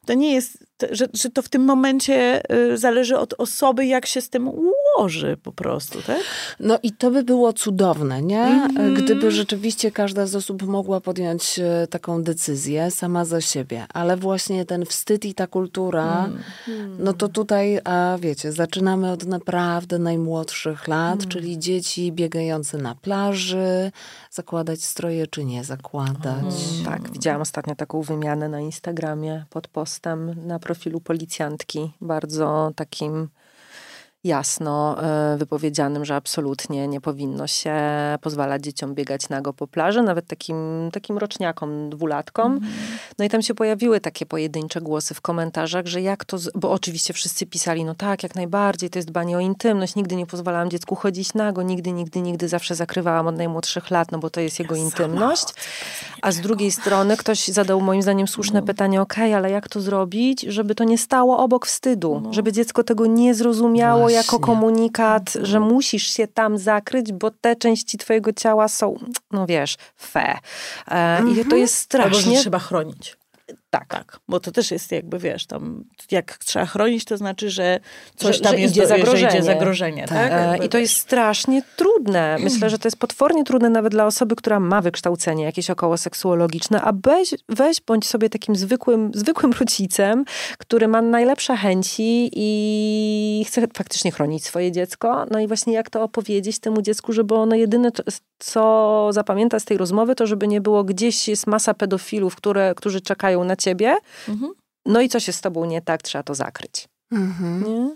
[0.09, 2.41] to nie jest że, że to w tym momencie
[2.73, 6.19] y, zależy od osoby, jak się z tym ułoży po prostu, tak?
[6.59, 8.43] No i to by było cudowne, nie?
[8.43, 9.03] Mm -hmm.
[9.03, 14.65] Gdyby rzeczywiście każda z osób mogła podjąć y, taką decyzję sama za siebie, ale właśnie
[14.65, 16.95] ten wstyd i ta kultura, mm -hmm.
[16.99, 21.29] no to tutaj, a wiecie, zaczynamy od naprawdę najmłodszych lat, mm.
[21.29, 23.91] czyli dzieci biegające na plaży,
[24.31, 26.45] zakładać stroje czy nie zakładać.
[26.85, 29.67] Tak, widziałam ostatnio taką wymianę na Instagramie pod
[29.99, 33.29] postem na profilu policjantki, bardzo takim
[34.23, 37.75] jasno e, wypowiedzianym, że absolutnie nie powinno się
[38.21, 42.51] pozwalać dzieciom biegać nago po plaży, nawet takim, takim roczniakom, dwulatkom.
[42.51, 42.69] Mm.
[43.19, 47.13] No i tam się pojawiły takie pojedyncze głosy w komentarzach, że jak to, bo oczywiście
[47.13, 50.95] wszyscy pisali, no tak, jak najbardziej, to jest dbanie o intymność, nigdy nie pozwalałam dziecku
[50.95, 54.75] chodzić nago, nigdy, nigdy, nigdy, zawsze zakrywałam od najmłodszych lat, no bo to jest jego
[54.75, 55.45] ja intymność.
[56.21, 58.65] A z drugiej strony ktoś zadał moim zdaniem słuszne no.
[58.65, 62.33] pytanie, okej, okay, ale jak to zrobić, żeby to nie stało obok wstydu, no.
[62.33, 65.73] żeby dziecko tego nie zrozumiało, jako komunikat, że mhm.
[65.73, 68.99] musisz się tam zakryć, bo te części twojego ciała są,
[69.31, 70.37] no wiesz, fe.
[70.87, 71.57] E, I to mhm.
[71.57, 72.19] jest strasznie...
[72.19, 73.18] Albo, że trzeba chronić.
[73.69, 73.87] Tak.
[73.87, 77.79] Tak, bo to też jest jakby, wiesz, tam jak trzeba chronić, to znaczy, że
[78.15, 79.27] coś Że- tam że jest idzie do- że zagrożenie.
[79.33, 80.31] idzie zagrożenie, tak?
[80.31, 82.37] E, Jakby, I to jest strasznie trudne.
[82.39, 86.81] Myślę, że to jest potwornie trudne nawet dla osoby, która ma wykształcenie jakieś około seksuologiczne,
[86.81, 90.25] a weź, weź bądź sobie takim zwykłym, zwykłym rodzicem,
[90.57, 95.25] który ma najlepsze chęci i chce faktycznie chronić swoje dziecko.
[95.31, 97.91] No i właśnie jak to opowiedzieć temu dziecku, żeby ono jedyne,
[98.39, 103.01] co zapamięta z tej rozmowy, to żeby nie było gdzieś jest masa pedofilów, które, którzy
[103.01, 103.95] czekają na ciebie.
[104.29, 104.51] Mhm.
[104.85, 106.87] No i coś jest z tobą nie tak, trzeba to zakryć.
[107.11, 107.63] Mhm.
[107.63, 107.95] Nie?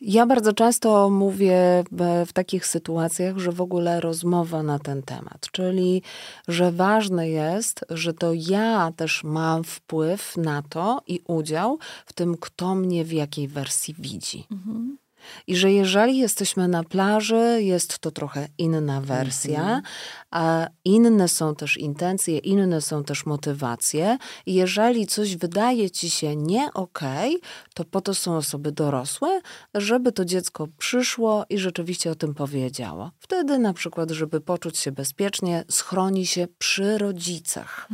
[0.00, 5.48] Ja bardzo często mówię w- w takich sytuacjach, że w ogóle rozmowa na ten temat,
[5.52, 6.02] czyli
[6.48, 12.36] że ważne jest, że to ja też mam wpływ na to i udział w tym,
[12.40, 14.46] kto mnie w jakiej wersji widzi.
[14.52, 14.98] Mhm.
[15.46, 19.82] I że jeżeli jesteśmy na plaży, jest to trochę inna wersja,
[20.30, 24.18] a inne są też intencje, inne są też motywacje.
[24.46, 27.40] I jeżeli coś wydaje ci się nie okej,
[27.74, 29.40] to po to są osoby dorosłe,
[29.74, 33.10] żeby to dziecko przyszło i rzeczywiście o tym powiedziało.
[33.18, 37.88] Wtedy na przykład, żeby poczuć się bezpiecznie, schroni się przy rodzicach.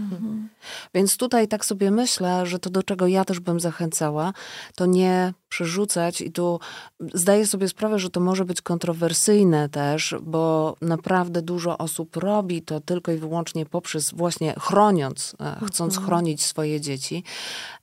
[0.94, 4.32] Więc tutaj tak sobie myślę, że to do czego ja też bym zachęcała,
[4.74, 6.60] to nie przerzucać i tu
[7.22, 12.80] zdaję sobie sprawę, że to może być kontrowersyjne też, bo naprawdę dużo osób robi to
[12.80, 17.24] tylko i wyłącznie poprzez właśnie chroniąc, e, chcąc chronić swoje dzieci,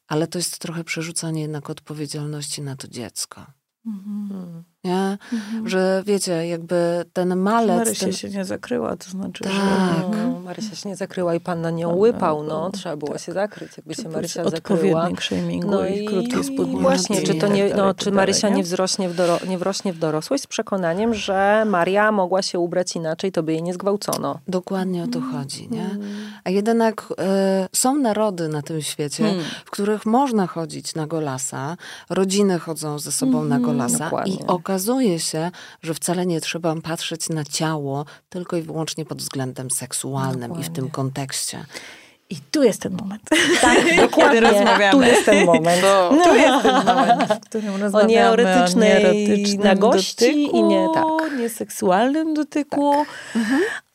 [0.07, 3.45] ale to jest trochę przerzucanie jednak odpowiedzialności na to dziecko.
[3.85, 4.63] Mm.
[4.84, 5.17] Nie?
[5.65, 7.77] Że wiecie, jakby ten malec...
[7.77, 8.13] Marysia ten...
[8.13, 9.49] się nie zakryła, to znaczy, że...
[9.49, 10.05] Tak.
[10.11, 12.69] No, Marysia się nie zakryła i pan na nią łypał, no.
[12.71, 14.99] Trzeba było się zakryć, jakby się Marysia zakryła.
[15.01, 16.82] Odpowiednik shamingu No i, i krótkie spódniczki.
[16.82, 19.39] właśnie, czy to i nie, tak no, czy tak Marysia dalej, nie, wzrośnie w doro,
[19.47, 23.63] nie wrośnie w dorosłość z przekonaniem, że Maria mogła się ubrać inaczej, to by jej
[23.63, 24.39] nie zgwałcono.
[24.47, 25.89] Dokładnie o to chodzi, nie?
[26.43, 29.43] A jednak e, są narody na tym świecie, Hmm.
[29.65, 31.77] w których można chodzić na golasa,
[32.09, 34.34] rodziny chodzą ze sobą na golasa dokładnie.
[34.34, 35.51] i okazuje się,
[35.82, 40.70] że wcale nie trzeba patrzeć na ciało tylko i wyłącznie pod względem seksualnym i w
[40.70, 41.65] tym kontekście.
[42.30, 43.22] I tu jest ten moment.
[43.61, 43.78] Tak,
[44.09, 44.39] dokładnie.
[44.39, 44.91] rozmawiamy.
[44.91, 45.82] Tu jest ten moment.
[46.24, 51.39] Tu jest ten moment, w którym rozmawiamy nieerotycznej o nieerotycznym nagości dotyku, i nie- tak.
[51.39, 52.91] nieseksualnym dotyku.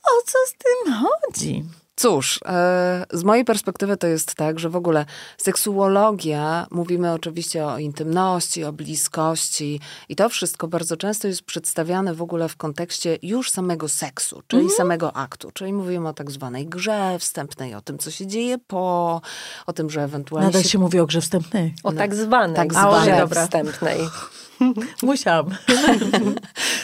[0.05, 1.65] O co z tym chodzi?
[1.97, 5.07] Cóż, e, z mojej perspektywy to jest tak, że w ogóle
[5.39, 12.23] seksuologia, mówimy oczywiście o intymności, o bliskości i to wszystko bardzo często jest przedstawiane w
[12.23, 14.77] ogóle w kontekście już samego seksu, czyli Mhm.
[14.77, 15.51] samego aktu.
[15.55, 19.21] Czyli mówimy o tak zwanej grze wstępnej, o tym, co się dzieje po,
[19.67, 21.75] o tym, że ewentualnie Nadal się się mówi o grze wstępnej.
[21.83, 23.19] O tak zwanej, Tak grze zwanej.
[23.21, 23.45] Dobra.
[23.45, 23.99] wstępnej.
[25.03, 25.47] Musiałam.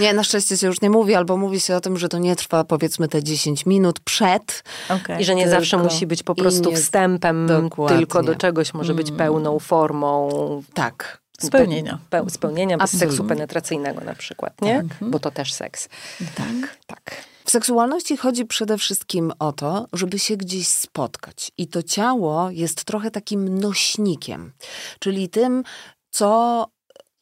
[0.01, 2.37] Nie, na szczęście się już nie mówi, albo mówi się o tym, że to nie
[2.37, 4.63] trwa powiedzmy te 10 minut przed.
[4.89, 5.21] Okay.
[5.21, 7.99] I że nie Tylko zawsze musi być po prostu nie- wstępem, Dokładnie.
[7.99, 10.29] tylko do czegoś może być pełną formą
[10.75, 11.21] Tak.
[11.41, 11.99] Spełnienia.
[12.11, 13.11] Pe- spełnienia bez Absolutnie.
[13.11, 14.85] seksu penetracyjnego na przykład, nie?
[15.01, 15.89] Bo to też seks.
[16.35, 16.77] Tak.
[16.87, 17.25] Tak.
[17.45, 21.51] W seksualności chodzi przede wszystkim o to, żeby się gdzieś spotkać.
[21.59, 24.53] I to ciało jest trochę takim nośnikiem,
[24.99, 25.63] czyli tym,
[26.11, 26.67] co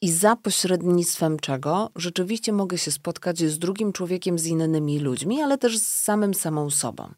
[0.01, 5.57] i za pośrednictwem czego rzeczywiście mogę się spotkać z drugim człowiekiem, z innymi ludźmi, ale
[5.57, 7.13] też z samym samą sobą.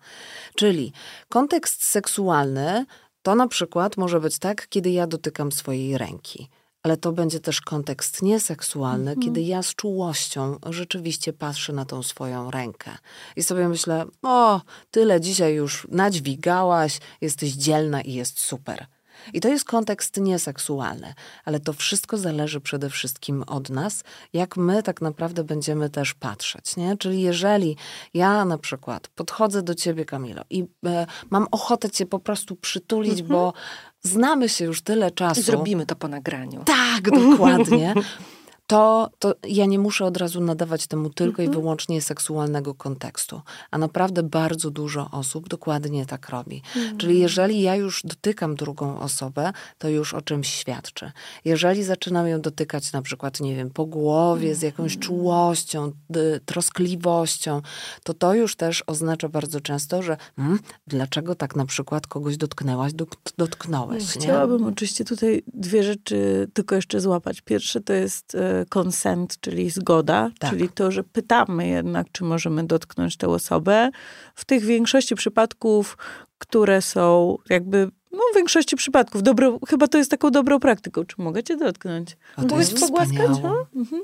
[0.55, 0.93] Czyli
[1.29, 2.85] kontekst seksualny
[3.21, 6.49] to na przykład może być tak, kiedy ja dotykam swojej ręki.
[6.83, 12.51] Ale to będzie też kontekst nieseksualny, kiedy ja z czułością rzeczywiście patrzę na tą swoją
[12.51, 12.91] rękę.
[13.35, 14.61] I sobie myślę, o,
[14.91, 18.85] tyle dzisiaj już nadźwigałaś, jesteś dzielna i jest super.
[19.33, 21.13] I to jest kontekst nieseksualny,
[21.45, 24.03] ale to wszystko zależy przede wszystkim od nas,
[24.33, 26.77] jak my tak naprawdę będziemy też patrzeć.
[26.77, 26.97] Nie?
[26.97, 27.77] Czyli jeżeli
[28.13, 33.23] ja na przykład podchodzę do ciebie, Kamilo, i e, mam ochotę cię po prostu przytulić,
[33.23, 33.53] bo
[34.01, 35.39] znamy się już tyle czasu.
[35.39, 36.63] I zrobimy to po nagraniu.
[36.63, 37.93] Tak, dokładnie.
[38.71, 43.41] To, to ja nie muszę od razu nadawać temu tylko i wyłącznie seksualnego kontekstu.
[43.71, 46.61] A naprawdę bardzo dużo osób dokładnie tak robi.
[46.97, 51.11] Czyli jeżeli ja już dotykam drugą osobę, to już o czymś świadczy.
[51.45, 57.61] Jeżeli zaczynam ją dotykać na przykład, nie wiem, po głowie, z jakąś czułością, d- troskliwością,
[58.03, 62.93] to to już też oznacza bardzo często, że hmm, dlaczego tak na przykład kogoś dotknęłaś,
[62.93, 64.15] dok- dotknąłeś.
[64.15, 64.21] nie?
[64.21, 67.41] Chciałabym oczywiście tutaj dwie rzeczy tylko jeszcze złapać.
[67.41, 70.49] Pierwsze to jest e, consent, czyli zgoda, Tak.
[70.49, 73.89] czyli to, że pytamy jednak, czy możemy dotknąć tę osobę.
[74.35, 75.97] W tych większości przypadków,
[76.37, 81.15] które są jakby, no w większości przypadków, dobro, chyba to jest taką dobrą praktyką, czy
[81.17, 82.17] mogę cię dotknąć?
[82.37, 83.29] O, to Mogę jest cię pogłaskać?
[83.43, 83.65] No?
[83.75, 84.01] Mhm.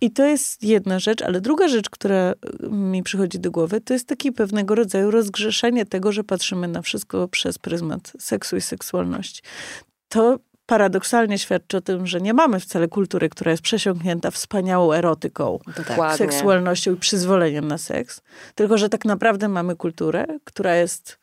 [0.00, 2.34] I to jest jedna rzecz, ale druga rzecz, która
[2.70, 7.28] mi przychodzi do głowy, to jest taki pewnego rodzaju rozgrzeszenie tego, że patrzymy na wszystko
[7.28, 9.42] przez pryzmat seksu i seksualności.
[10.08, 10.38] To
[10.70, 16.16] paradoksalnie świadczy o tym, że nie mamy wcale kultury, która jest przesiąknięta wspaniałą erotyką, Dokładnie.
[16.16, 18.20] seksualnością i przyzwoleniem na seks,
[18.54, 21.18] tylko że tak naprawdę mamy kulturę, która jest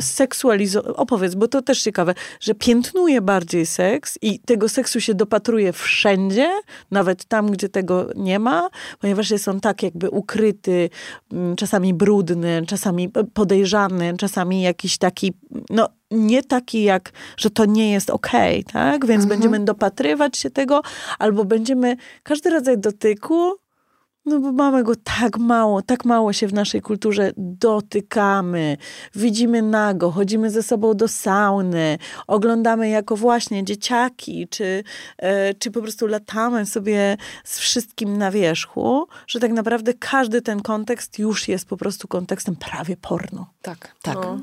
[0.00, 0.96] seksualizowana.
[0.96, 6.50] Opowiedz, bo to też ciekawe, że piętnuje bardziej seks i tego seksu się dopatruje wszędzie,
[6.90, 8.68] nawet tam, gdzie tego nie ma,
[9.00, 10.90] ponieważ jest on tak jakby ukryty,
[11.32, 15.32] mm, czasami brudny, czasami podejrzany, czasami jakiś taki,
[15.70, 19.06] no nie taki jak, że to nie jest okej, okay, tak?
[19.06, 19.28] Więc mhm.
[19.28, 20.82] będziemy dopatrywać się tego,
[21.18, 23.54] albo będziemy każdy rodzaj dotyku,
[24.28, 28.76] no bo mamy go tak mało, tak mało się w naszej kulturze dotykamy,
[29.14, 34.84] widzimy nago, chodzimy ze sobą do sauny, oglądamy jako właśnie dzieciaki, czy,
[35.18, 40.62] e, czy po prostu latamy sobie z wszystkim na wierzchu, że tak naprawdę każdy ten
[40.62, 43.50] kontekst już jest po prostu kontekstem prawie porno.
[43.62, 44.14] Tak, tak.
[44.14, 44.40] No.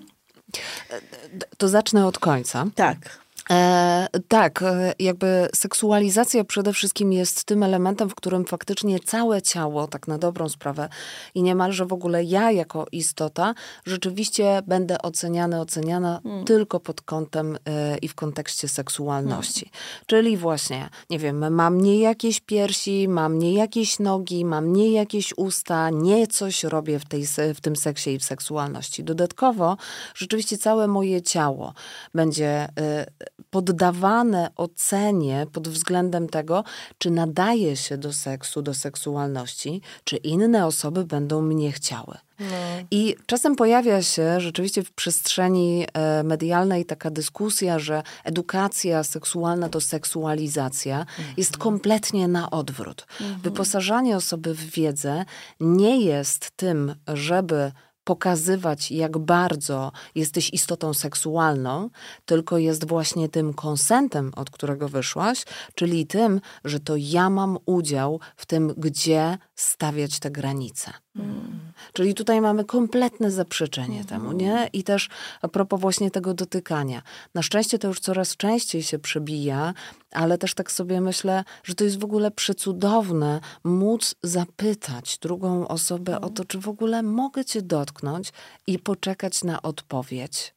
[1.58, 2.66] To zacznę od końca.
[2.76, 3.25] Tak.
[3.52, 9.88] E, tak, e, jakby seksualizacja przede wszystkim jest tym elementem, w którym faktycznie całe ciało,
[9.88, 10.90] tak na dobrą sprawę,
[11.36, 13.54] i niemalże w ogóle ja jako istota,
[13.86, 16.46] rzeczywiście będę oceniany, oceniana hmm.
[16.46, 19.70] tylko pod kątem e, i w kontekście seksualności.
[19.72, 20.06] Hmm.
[20.06, 25.34] Czyli właśnie, nie wiem, mam nie jakieś piersi, mam nie jakieś nogi, mam nie jakieś
[25.38, 27.26] usta, nie coś robię w, tej,
[27.56, 29.04] w tym seksie i w seksualności.
[29.04, 29.78] Dodatkowo,
[30.16, 31.74] rzeczywiście całe moje ciało
[32.14, 33.06] będzie e,
[33.50, 36.64] poddawane ocenie pod względem tego,
[36.98, 42.18] czy nadaje się do seksu, do seksualności, czy inne osoby będą mnie chciały.
[42.40, 42.48] No.
[42.92, 49.82] I czasem pojawia się rzeczywiście w przestrzeni e, medialnej taka dyskusja, że edukacja seksualna to
[49.82, 51.28] seksualizacja mhm.
[51.38, 53.08] jest kompletnie na odwrót.
[53.22, 53.42] Mhm.
[53.42, 55.26] Wyposażanie osoby w wiedzę
[55.60, 57.72] nie jest tym, żeby
[58.06, 61.90] pokazywać, jak bardzo jesteś istotą seksualną,
[62.26, 65.46] tylko jest właśnie tym konsentem, od którego wyszłaś,
[65.76, 70.92] czyli tym, że to ja mam udział w tym, gdzie stawiać te granice.
[71.18, 71.60] Hmm.
[71.94, 74.08] Czyli tutaj mamy kompletne zaprzeczenie hmm.
[74.08, 74.70] temu, nie?
[74.74, 75.10] I też
[75.42, 77.02] a propos właśnie tego dotykania.
[77.34, 79.74] Na szczęście to już coraz częściej się przebija,
[80.16, 86.12] ale też tak sobie myślę, że to jest w ogóle przecudowne móc zapytać drugą osobę
[86.12, 86.30] hmm.
[86.30, 88.34] o to, czy w ogóle mogę cię dotknąć
[88.68, 90.56] i poczekać na odpowiedź.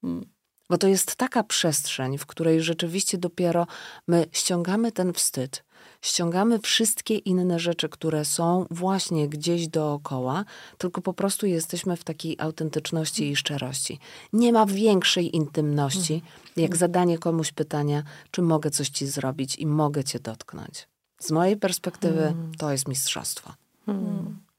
[0.00, 0.39] Hmm.
[0.70, 3.66] Bo to jest taka przestrzeń, w której rzeczywiście dopiero
[4.06, 5.64] my ściągamy ten wstyd,
[6.02, 10.44] ściągamy wszystkie inne rzeczy, które są właśnie gdzieś dookoła,
[10.78, 13.98] tylko po prostu jesteśmy w takiej autentyczności i szczerości.
[14.32, 16.32] Nie ma większej intymności, mhm.
[16.56, 20.88] jak zadanie komuś pytania, czy mogę coś ci zrobić i mogę cię dotknąć.
[21.18, 22.54] Z mojej perspektywy mhm.
[22.58, 23.52] to jest mistrzostwo.
[23.86, 24.49] Hmm.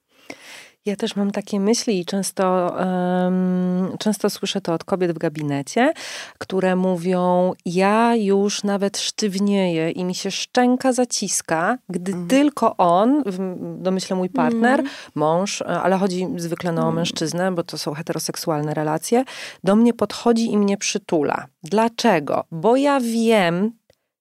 [0.85, 5.93] Ja też mam takie myśli i często, um, często słyszę to od kobiet w gabinecie,
[6.37, 12.27] które mówią: Ja już nawet sztywnieję i mi się szczęka zaciska, gdy mm.
[12.27, 13.37] tylko on, w
[13.81, 14.91] domyśle mój partner, mm.
[15.15, 16.95] mąż, ale chodzi zwykle no, o mm.
[16.95, 19.23] mężczyznę, bo to są heteroseksualne relacje,
[19.63, 21.45] do mnie podchodzi i mnie przytula.
[21.63, 22.43] Dlaczego?
[22.51, 23.71] Bo ja wiem,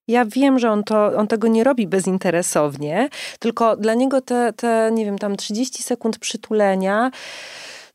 [0.07, 4.89] ja wiem, że on, to, on tego nie robi bezinteresownie, tylko dla niego te, te,
[4.93, 7.11] nie wiem, tam 30 sekund przytulenia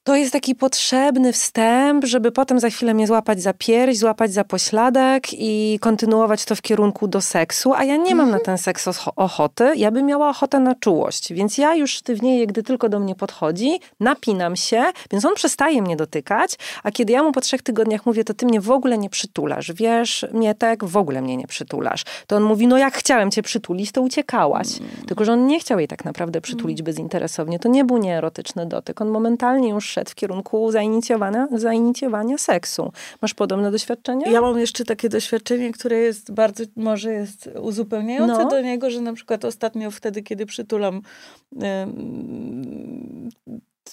[0.07, 4.45] to jest taki potrzebny wstęp, żeby potem za chwilę mnie złapać za pierś, złapać za
[4.45, 8.45] pośladek i kontynuować to w kierunku do seksu, a ja nie mam na mhm.
[8.45, 12.89] ten seks ochoty, ja bym miała ochotę na czułość, więc ja już sztywnieję, gdy tylko
[12.89, 17.41] do mnie podchodzi, napinam się, więc on przestaje mnie dotykać, a kiedy ja mu po
[17.41, 21.37] trzech tygodniach mówię, to ty mnie w ogóle nie przytulasz, wiesz, Mietek, w ogóle mnie
[21.37, 22.05] nie przytulasz.
[22.27, 24.69] To on mówi, no jak chciałem cię przytulić, to uciekałaś.
[24.81, 24.91] Mm.
[25.07, 26.85] Tylko, że on nie chciał jej tak naprawdę przytulić mm.
[26.85, 27.59] bezinteresownie.
[27.59, 29.01] To nie był nieerotyczny dotyk.
[29.01, 32.93] On momentalnie już szedł w kierunku zainicjowania, zainicjowania seksu.
[33.23, 34.31] Masz podobne doświadczenie?
[34.31, 38.51] Ja mam jeszcze takie doświadczenie, które jest bardzo, może jest uzupełniające no.
[38.51, 41.03] do niego, że na przykład ostatnio wtedy, kiedy przytulam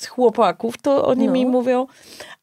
[0.10, 1.34] chłopaków, to oni no.
[1.34, 1.88] mi mówią,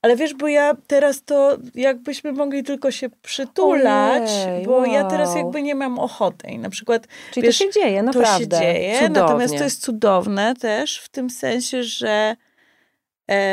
[0.03, 4.85] ale wiesz, bo ja teraz to jakbyśmy mogli tylko się przytulać, Ojej, bo wow.
[4.85, 6.49] ja teraz jakby nie mam ochoty.
[6.49, 8.47] I na przykład, Czyli wiesz, to się dzieje, naprawdę.
[8.47, 9.21] To się dzieje, Cudownie.
[9.21, 12.37] natomiast to jest cudowne też w tym sensie, że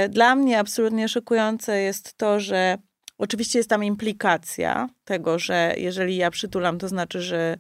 [0.10, 2.78] dla mnie absolutnie szokujące jest to, że
[3.18, 7.58] oczywiście jest tam implikacja tego, że jeżeli ja przytulam, to znaczy, że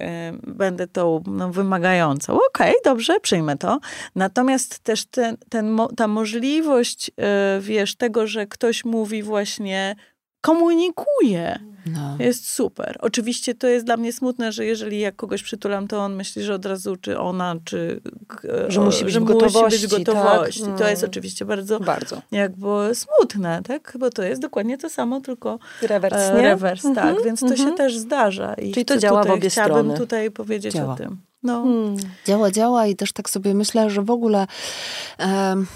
[0.00, 2.32] e, będę tą no, wymagającą.
[2.34, 3.78] Okej, okay, dobrze, przyjmę to.
[4.14, 9.96] Natomiast też ten, ten, ta możliwość, e, wiesz, tego, że ktoś mówi właśnie
[10.40, 11.58] komunikuje.
[11.86, 12.16] No.
[12.18, 12.96] Jest super.
[13.00, 16.54] Oczywiście to jest dla mnie smutne, że jeżeli jak kogoś przytulam, to on myśli, że
[16.54, 18.00] od razu, czy ona, czy...
[18.68, 19.64] Że musi być że gotowości.
[19.64, 20.62] Musi być gotowości.
[20.62, 20.78] Tak?
[20.78, 21.10] To jest mm.
[21.10, 23.96] oczywiście bardzo, bardzo jakby smutne, tak?
[24.00, 26.42] Bo to jest dokładnie to samo, tylko rewers, e, nie?
[26.42, 26.88] rewers tak.
[26.98, 27.76] Mhm, Więc to się mhm.
[27.76, 28.54] też zdarza.
[28.54, 29.98] I Czyli to działa w obie chciałabym strony.
[29.98, 30.94] tutaj powiedzieć działa.
[30.94, 31.16] o tym.
[31.42, 31.62] No.
[31.62, 31.96] Hmm.
[32.26, 34.46] Działa, działa i też tak sobie myślę, że w ogóle...
[35.18, 35.66] Um,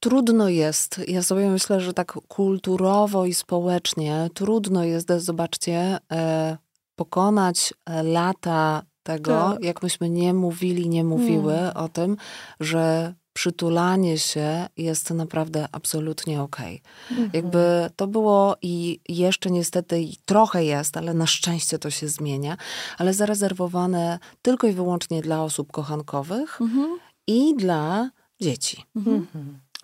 [0.00, 6.56] trudno jest, ja sobie myślę, że tak kulturowo i społecznie trudno jest, zobaczcie, e,
[6.96, 9.64] pokonać e, lata tego, tak.
[9.64, 11.76] jak myśmy nie mówili, nie mówiły hmm.
[11.76, 12.16] o tym,
[12.60, 16.82] że przytulanie się jest naprawdę absolutnie okej.
[16.82, 17.10] Okay.
[17.10, 17.30] Mhm.
[17.32, 22.56] Jakby to było i jeszcze niestety trochę jest, ale na szczęście to się zmienia,
[22.98, 26.98] ale zarezerwowane tylko i wyłącznie dla osób kochankowych mhm.
[27.26, 28.84] i dla dzieci.
[28.96, 29.26] Mhm.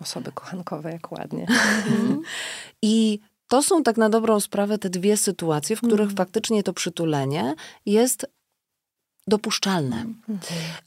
[0.03, 1.41] Osoby kochankowe, jak ładnie.
[1.41, 2.21] Mhm.
[2.81, 6.17] I to są tak na dobrą sprawę te dwie sytuacje, w których mhm.
[6.17, 8.25] faktycznie to przytulenie jest
[9.27, 9.95] dopuszczalne.
[9.95, 10.39] Mhm.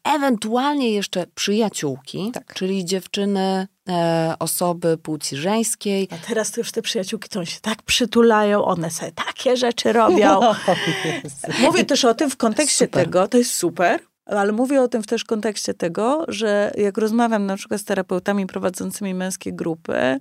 [0.05, 2.55] Ewentualnie jeszcze przyjaciółki, tak.
[2.55, 6.09] czyli dziewczyny, e, osoby płci żeńskiej.
[6.11, 10.41] A teraz to już te przyjaciółki to się tak przytulają, one sobie takie rzeczy robią.
[11.65, 13.05] Mówię też o tym w kontekście super.
[13.05, 17.47] tego, to jest super, ale mówię o tym w też kontekście tego, że jak rozmawiam
[17.47, 20.19] na przykład z terapeutami prowadzącymi męskie grupy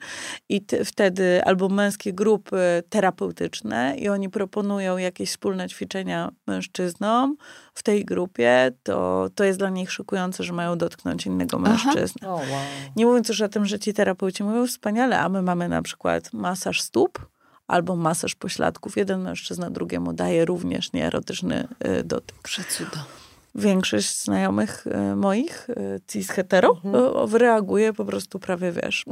[0.50, 7.38] i wtedy albo męskie grupy terapeutyczne i oni proponują jakieś wspólne ćwiczenia mężczyznom
[7.74, 12.30] w tej grupie, to, to jest dla nich szokujące, że mają dotknąć innego mężczyznę.
[12.30, 12.62] Oh, wow.
[12.96, 16.34] Nie mówiąc już o tym, że ci terapeuci mówią wspaniale, a my mamy na przykład
[16.34, 17.28] masaż stóp,
[17.68, 18.98] albo masaż pośladków.
[18.98, 21.68] Jeden mężczyzna drugiemu daje również nieerotyczny
[22.00, 22.38] y, dotyk.
[22.44, 23.25] Przecudo
[23.56, 27.36] większość znajomych e, moich, e, cis hetero, mhm.
[27.36, 29.06] reaguje po prostu prawie, wiesz,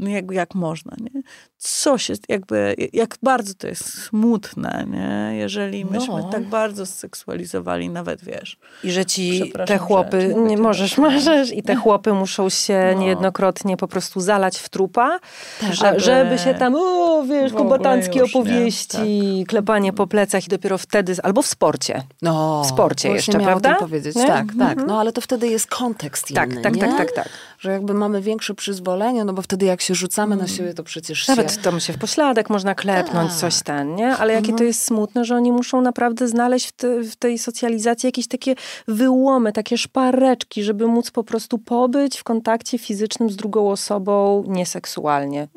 [0.00, 1.22] jak, jak można, nie?
[1.64, 5.36] Coś jest, jakby, jak bardzo to jest smutne, nie?
[5.36, 6.30] Jeżeli myśmy no.
[6.30, 8.56] tak bardzo zseksualizowali nawet, wiesz.
[8.84, 13.00] I że ci te chłopy, nie możesz, możesz, i te chłopy muszą się no.
[13.00, 15.18] niejednokrotnie po prostu zalać w trupa,
[15.60, 19.48] tak, żeby, żeby się tam, o, wiesz, kubatanckie opowieści, tak.
[19.48, 22.02] klepanie po plecach i dopiero wtedy, albo w sporcie.
[22.22, 23.74] No, w sporcie jeszcze, prawda?
[23.74, 24.16] powiedzieć.
[24.16, 24.26] Nie?
[24.26, 24.78] Tak, tak.
[24.86, 26.80] No ale to wtedy jest kontekst tak, inny, Tak, nie?
[26.80, 27.28] tak, tak, tak.
[27.62, 31.28] Że jakby mamy większe przyzwolenie, no bo wtedy jak się rzucamy na siebie, to przecież
[31.28, 31.58] Nawet się...
[31.58, 33.38] tam się w pośladek można klepnąć, tak.
[33.38, 34.16] coś ten, nie?
[34.16, 34.66] Ale jakie to mhm.
[34.66, 38.54] jest smutne, że oni muszą naprawdę znaleźć w, te, w tej socjalizacji jakieś takie
[38.88, 45.48] wyłomy, takie szpareczki, żeby móc po prostu pobyć w kontakcie fizycznym z drugą osobą nieseksualnie.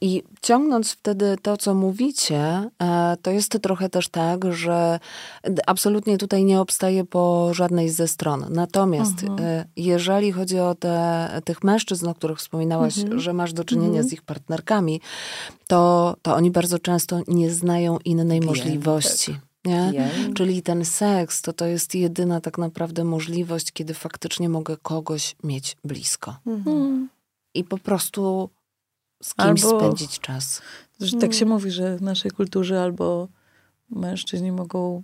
[0.00, 5.00] I ciągnąc wtedy to, co mówicie, e, to jest trochę też tak, że
[5.66, 8.46] absolutnie tutaj nie obstaje po żadnej ze stron.
[8.50, 9.40] Natomiast mhm.
[9.40, 13.20] E, jeżeli chodzi o te, tych mężczyzn, o których wspominałaś, mhm.
[13.20, 14.08] że masz do czynienia mhm.
[14.08, 15.00] z ich partnerkami,
[15.66, 19.32] to, to oni bardzo często nie znają innej możliwości.
[19.32, 19.42] Tak.
[19.64, 20.10] Nie?
[20.34, 25.76] Czyli ten seks to to jest jedyna tak naprawdę możliwość, kiedy faktycznie mogę kogoś mieć
[25.84, 26.36] blisko.
[26.46, 27.08] Mhm.
[27.54, 28.50] I po prostu
[29.22, 30.62] z kimś albo, spędzić czas.
[31.00, 33.28] Że tak się mówi, że w naszej kulturze albo
[33.90, 35.02] mężczyźni mogą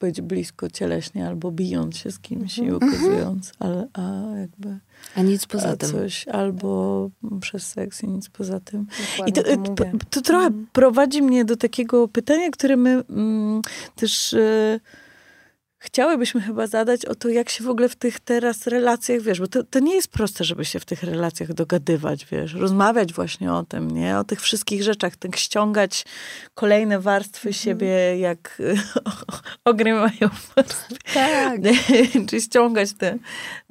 [0.00, 2.76] być blisko cieleśnie, albo bijąc się z kimś i mhm.
[2.92, 4.02] okazując, ale, a
[4.38, 4.78] jakby...
[5.14, 5.90] A nic poza a tym.
[5.90, 8.86] Coś, albo przez seks i nic poza tym.
[9.10, 10.66] Dokładnie I to, to, to, trochę mm.
[10.72, 13.62] prowadzi mnie do takiego pytania, które my mm,
[13.96, 14.32] też...
[14.32, 14.80] Y,
[15.80, 19.46] chciałybyśmy chyba zadać o to, jak się w ogóle w tych teraz relacjach, wiesz, bo
[19.46, 23.62] to, to nie jest proste, żeby się w tych relacjach dogadywać, wiesz, rozmawiać właśnie o
[23.62, 24.18] tym, nie?
[24.18, 26.04] O tych wszystkich rzeczach, tak ściągać
[26.54, 27.54] kolejne warstwy mm.
[27.54, 28.62] siebie, jak
[29.64, 30.94] ogry mają warstwy.
[31.14, 31.60] Tak.
[32.28, 33.18] Czy ściągać te,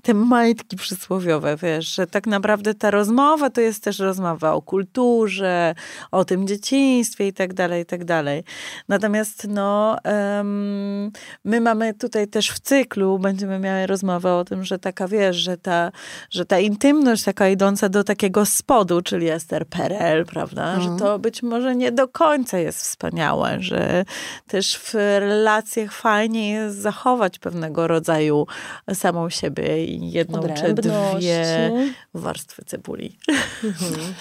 [0.03, 5.75] te majtki przysłowiowe, wiesz, że tak naprawdę ta rozmowa to jest też rozmowa o kulturze,
[6.11, 8.43] o tym dzieciństwie i tak dalej, i tak dalej.
[8.87, 11.11] Natomiast no, um,
[11.45, 15.57] my mamy tutaj też w cyklu, będziemy miały rozmowę o tym, że taka, wiesz, że
[15.57, 15.91] ta,
[16.29, 20.99] że ta intymność taka idąca do takiego spodu, czyli Esther Perel, prawda, że mhm.
[20.99, 24.05] to być może nie do końca jest wspaniałe, że
[24.47, 28.47] też w relacjach fajnie jest zachować pewnego rodzaju
[28.93, 31.71] samą siebie jedną czy dwie
[32.13, 33.17] warstwy cebuli.
[33.63, 34.13] Mhm.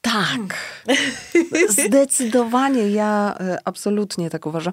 [0.00, 0.76] Tak.
[1.86, 4.72] Zdecydowanie ja e, absolutnie tak uważam.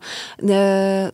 [0.49, 1.11] E,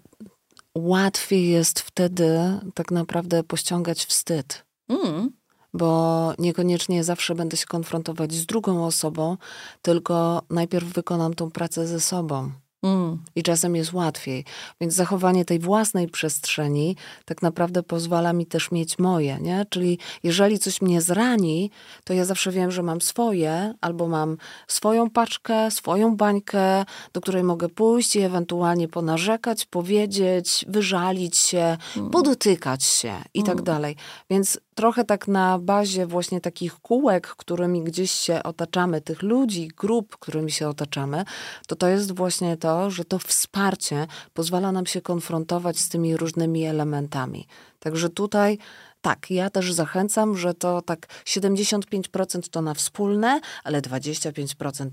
[0.78, 2.40] łatwiej jest wtedy
[2.74, 4.66] tak naprawdę pościągać wstyd.
[4.90, 5.32] Mm.
[5.74, 9.38] Bo niekoniecznie zawsze będę się konfrontować z drugą osobą,
[9.82, 12.52] tylko najpierw wykonam tą pracę ze sobą.
[12.84, 13.18] Mm.
[13.36, 14.46] I czasem jest łatwiej.
[14.82, 19.66] Więc zachowanie tej własnej przestrzeni tak naprawdę pozwala mi też mieć moje, nie?
[19.70, 21.72] Czyli jeżeli coś mnie zrani,
[22.04, 27.44] to ja zawsze wiem, że mam swoje, albo mam swoją paczkę, swoją bańkę, do której
[27.44, 32.10] mogę pójść i ewentualnie ponarzekać, powiedzieć, wyżalić się, mm.
[32.10, 33.64] podotykać się i tak mm.
[33.64, 33.96] dalej.
[34.30, 40.18] Więc trochę tak na bazie właśnie takich kółek, którymi gdzieś się otaczamy, tych ludzi, grup,
[40.18, 41.26] którymi się otaczamy,
[41.68, 46.66] to to jest właśnie to, że to wsparcie pozwala nam się konfrontować z tymi różnymi
[46.66, 47.48] elementami.
[47.80, 48.58] Także tutaj
[49.02, 54.90] tak, ja też zachęcam, że to tak 75% to na wspólne, ale 25%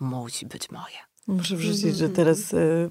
[0.00, 1.11] musi być moje.
[1.26, 2.88] Muszę wrzucić, że teraz e,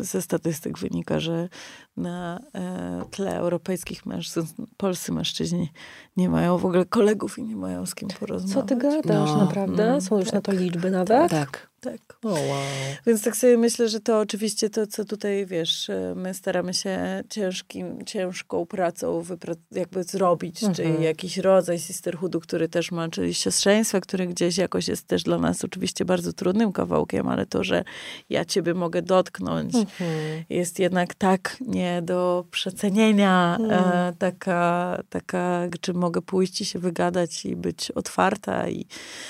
[0.00, 1.48] ze statystyk wynika, że
[1.96, 5.72] na e, tle europejskich mężczyzn polscy mężczyźni
[6.16, 8.54] nie mają w ogóle kolegów i nie mają z kim porozmawiać.
[8.54, 9.44] Co ty gadasz, no.
[9.44, 10.00] naprawdę?
[10.00, 11.30] Są już tak, na to liczby nawet?
[11.30, 11.69] Tak.
[11.80, 12.18] Tak.
[12.24, 12.62] Oh, wow.
[13.06, 17.22] Więc tak sobie myślę, że to oczywiście to, co tutaj, wiesz, e, my staramy się
[17.30, 19.24] ciężkim, ciężką pracą
[19.72, 20.74] jakby zrobić, mhm.
[20.74, 25.38] czyli jakiś rodzaj sisterhoodu, który też ma, czyli siostrzeństwa, który gdzieś jakoś jest też dla
[25.38, 27.84] nas oczywiście bardzo trudnym kawałkiem, ale to, że
[28.30, 30.44] ja ciebie mogę dotknąć, mhm.
[30.50, 34.16] jest jednak tak nie do przecenienia, e, mhm.
[34.16, 38.86] taka, taka, czy mogę pójść i się wygadać i być otwarta i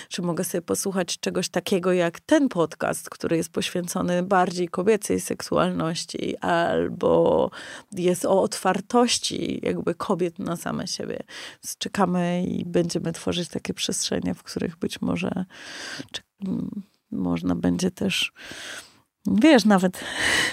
[0.09, 5.21] czy mogę sobie posłuchać czegoś takiego jak ten ten podcast, który jest poświęcony bardziej kobiecej
[5.21, 7.51] seksualności albo
[7.93, 11.19] jest o otwartości jakby kobiet na same siebie.
[11.65, 15.45] Więc czekamy i będziemy tworzyć takie przestrzenie, w których być może
[16.13, 16.23] czy,
[17.11, 18.33] można będzie też
[19.27, 20.05] Wiesz, nawet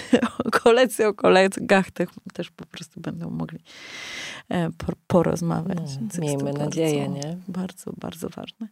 [0.62, 3.58] koledzy o kolegach też, też po prostu będą mogli
[4.48, 4.70] e,
[5.06, 5.78] porozmawiać.
[6.00, 7.38] No, miejmy nadzieję, nie?
[7.48, 8.68] Bardzo, bardzo ważne.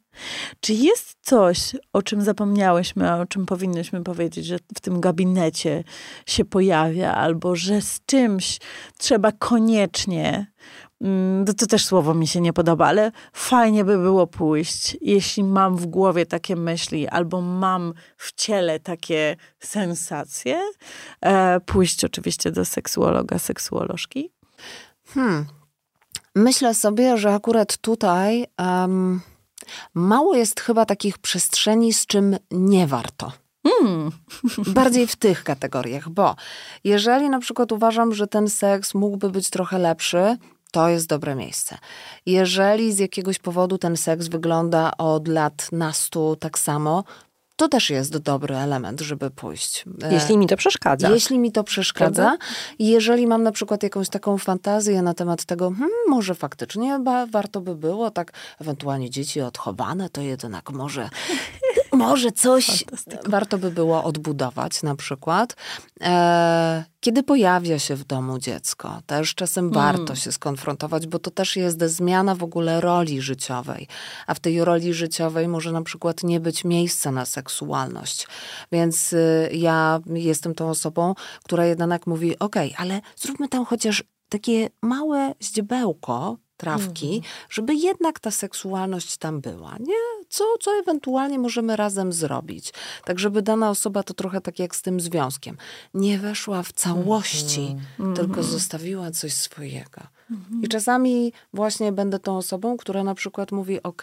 [0.60, 5.84] Czy jest coś, o czym zapomniałyśmy, a o czym powinnyśmy powiedzieć, że w tym gabinecie
[6.26, 8.58] się pojawia, albo że z czymś
[8.98, 10.46] trzeba koniecznie
[11.46, 15.76] to, to też słowo mi się nie podoba, ale fajnie by było pójść, jeśli mam
[15.76, 20.60] w głowie takie myśli, albo mam w ciele takie sensacje,
[21.20, 24.30] e, pójść oczywiście do seksuologa, seksuolożki.
[25.06, 25.46] Hmm.
[26.34, 29.20] Myślę sobie, że akurat tutaj um,
[29.94, 33.32] mało jest chyba takich przestrzeni, z czym nie warto.
[33.66, 34.10] Hmm.
[34.74, 36.36] Bardziej w tych kategoriach, bo
[36.84, 40.36] jeżeli na przykład uważam, że ten seks mógłby być trochę lepszy,
[40.70, 41.78] to jest dobre miejsce.
[42.26, 47.04] Jeżeli z jakiegoś powodu ten seks wygląda od lat nastu tak samo,
[47.56, 49.84] to też jest dobry element, żeby pójść.
[50.02, 51.10] E, jeśli mi to przeszkadza.
[51.10, 52.36] Jeśli mi to przeszkadza.
[52.78, 57.00] I jeżeli mam na przykład jakąś taką fantazję na temat tego, hmm, może faktycznie
[57.30, 61.08] warto by było, tak ewentualnie dzieci odchowane, to jednak może
[61.96, 62.84] może coś
[63.26, 65.56] warto by było odbudować na przykład.
[66.00, 69.74] E, kiedy pojawia się w domu dziecko, też czasem mm.
[69.74, 73.88] warto się skonfrontować, bo to też jest zmiana w ogóle roli życiowej.
[74.26, 78.26] A w tej roli życiowej może na przykład nie być miejsca na seksualność.
[78.72, 84.68] Więc y, ja jestem tą osobą, która jednak mówi, ok, ale zróbmy tam chociaż takie
[84.82, 87.22] małe zdziebełko, trawki, mm.
[87.50, 89.94] żeby jednak ta seksualność tam była, nie?
[90.28, 92.72] Co, co ewentualnie możemy razem zrobić,
[93.04, 95.56] tak żeby dana osoba to trochę tak jak z tym związkiem,
[95.94, 98.16] nie weszła w całości, mm.
[98.16, 98.46] tylko mhm.
[98.46, 100.15] zostawiła coś swojego.
[100.30, 100.62] Mhm.
[100.62, 104.02] I czasami właśnie będę tą osobą, która na przykład mówi: OK,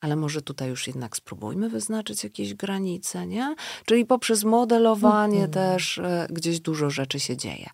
[0.00, 3.54] ale może tutaj już jednak spróbujmy wyznaczyć jakieś granice, nie?
[3.86, 5.50] Czyli poprzez modelowanie mhm.
[5.50, 7.70] też e, gdzieś dużo rzeczy się dzieje.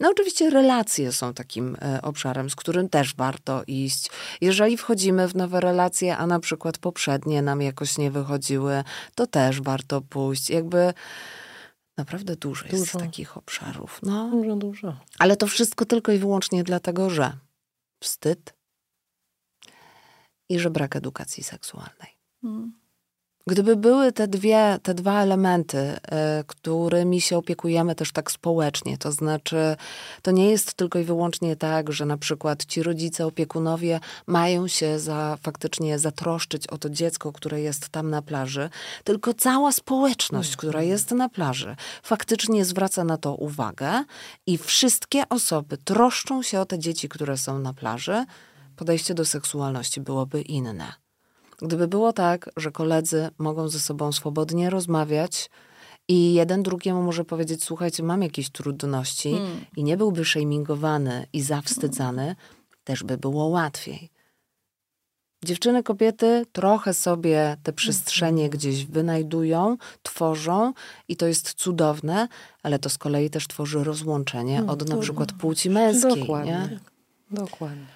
[0.00, 4.10] No oczywiście relacje są takim e, obszarem, z którym też warto iść.
[4.40, 9.62] Jeżeli wchodzimy w nowe relacje, a na przykład poprzednie nam jakoś nie wychodziły, to też
[9.62, 10.50] warto pójść.
[10.50, 10.94] Jakby
[11.96, 12.76] Naprawdę dużo, dużo.
[12.76, 14.00] jest takich obszarów.
[14.02, 14.30] No.
[14.30, 15.00] Dużo, dużo.
[15.18, 17.38] Ale to wszystko tylko i wyłącznie dlatego, że
[18.02, 18.54] wstyd
[20.50, 22.18] i że brak edukacji seksualnej.
[22.42, 22.85] Hmm.
[23.48, 25.98] Gdyby były te dwie, te dwa elementy, y,
[26.46, 29.76] którymi się opiekujemy też tak społecznie, to znaczy
[30.22, 34.98] to nie jest tylko i wyłącznie tak, że na przykład ci rodzice, opiekunowie mają się
[34.98, 38.70] za, faktycznie zatroszczyć o to dziecko, które jest tam na plaży,
[39.04, 40.58] tylko cała społeczność, mhm.
[40.58, 44.04] która jest na plaży, faktycznie zwraca na to uwagę
[44.46, 48.24] i wszystkie osoby troszczą się o te dzieci, które są na plaży,
[48.76, 51.05] podejście do seksualności byłoby inne.
[51.58, 55.50] Gdyby było tak, że koledzy mogą ze sobą swobodnie rozmawiać
[56.08, 59.64] i jeden drugiemu może powiedzieć: Słuchajcie, mam jakieś trudności, hmm.
[59.76, 62.36] i nie byłby shamingowany i zawstydzany, hmm.
[62.84, 64.10] też by było łatwiej.
[65.44, 70.72] Dziewczyny, kobiety trochę sobie te przestrzenie gdzieś wynajdują, tworzą
[71.08, 72.28] i to jest cudowne,
[72.62, 76.20] ale to z kolei też tworzy rozłączenie od na przykład płci męskiej.
[76.20, 76.52] Dokładnie.
[76.52, 76.78] Nie?
[77.30, 77.95] Dokładnie.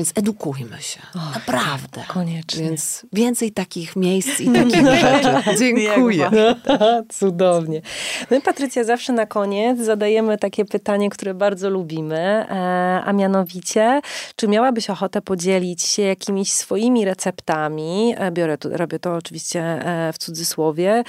[0.00, 1.00] Więc edukujmy się.
[1.34, 2.04] Naprawdę.
[2.08, 2.64] Koniecznie.
[2.64, 5.28] Więc więcej takich miejsc i takich rzeczy.
[5.58, 6.30] Dziękuję.
[7.18, 7.82] Cudownie.
[8.30, 14.00] My, Patrycja, zawsze na koniec zadajemy takie pytanie, które bardzo lubimy, e, a mianowicie,
[14.36, 20.12] czy miałabyś ochotę podzielić się jakimiś swoimi receptami, e, biorę tu, robię to oczywiście e,
[20.12, 21.04] w cudzysłowie,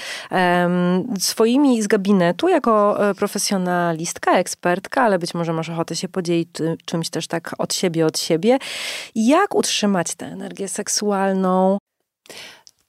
[1.20, 6.50] swoimi z gabinetu jako profesjonalistka, ekspertka, ale być może masz ochotę się podzielić
[6.86, 8.58] czymś też tak od siebie, od siebie.
[9.16, 11.78] Jak utrzymać tę energię seksualną?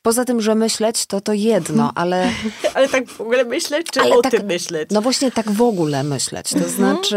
[0.02, 2.30] Poza tym, że myśleć, to to jedno, ale
[2.74, 4.90] Ale tak w ogóle myśleć, czy Ale o tak- tym myśleć?
[4.92, 6.50] no właśnie tak w ogóle myśleć.
[6.50, 7.16] To znaczy,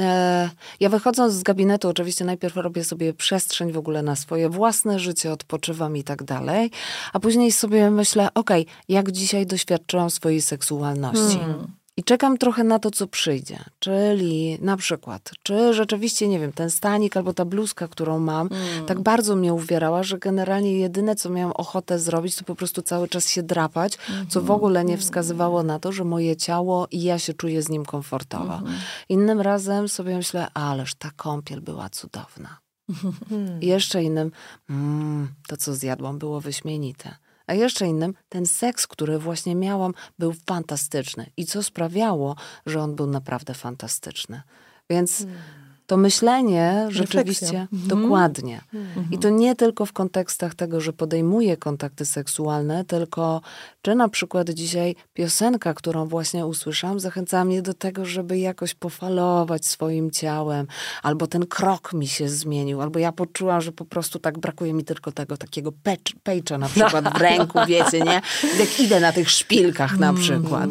[0.00, 0.50] e,
[0.80, 5.32] ja wychodząc z gabinetu, oczywiście najpierw robię sobie przestrzeń w ogóle na swoje własne życie,
[5.32, 6.70] odpoczywam i tak dalej,
[7.12, 11.38] a później sobie myślę, okej, jak dzisiaj doświadczyłam swojej seksualności.
[11.98, 13.64] I czekam trochę na to, co przyjdzie.
[13.78, 18.48] Czyli na przykład, czy rzeczywiście, nie wiem, ten stanik albo ta bluzka, którą mam,
[18.86, 23.08] tak bardzo mnie uwierała, że generalnie jedyne, co miałam ochotę zrobić, to po prostu cały
[23.08, 27.18] czas się drapać, co w ogóle nie wskazywało na to, że moje ciało i ja
[27.18, 28.60] się czuję z nim komfortowo.
[29.08, 32.58] Innym razem sobie myślę, ależ ta kąpiel była cudowna.
[33.60, 34.30] I jeszcze innym,
[34.70, 37.16] mm, to co zjadłam było wyśmienite.
[37.46, 41.30] A jeszcze innym, ten seks, który właśnie miałam, był fantastyczny.
[41.36, 42.36] I co sprawiało,
[42.66, 44.42] że on był naprawdę fantastyczny.
[44.90, 45.26] Więc
[45.86, 48.60] to myślenie rzeczywiście dokładnie.
[49.10, 53.40] I to nie tylko w kontekstach tego, że podejmuję kontakty seksualne, tylko
[53.82, 59.66] czy na przykład dzisiaj piosenka, którą właśnie usłyszałam, zachęcała mnie do tego, żeby jakoś pofalować
[59.66, 60.66] swoim ciałem,
[61.02, 64.84] albo ten krok mi się zmienił, albo ja poczułam, że po prostu tak brakuje mi
[64.84, 65.72] tylko tego takiego
[66.22, 68.22] pejcza na przykład w ręku, wiecie, nie?
[68.58, 70.70] Jak idę na tych szpilkach na przykład.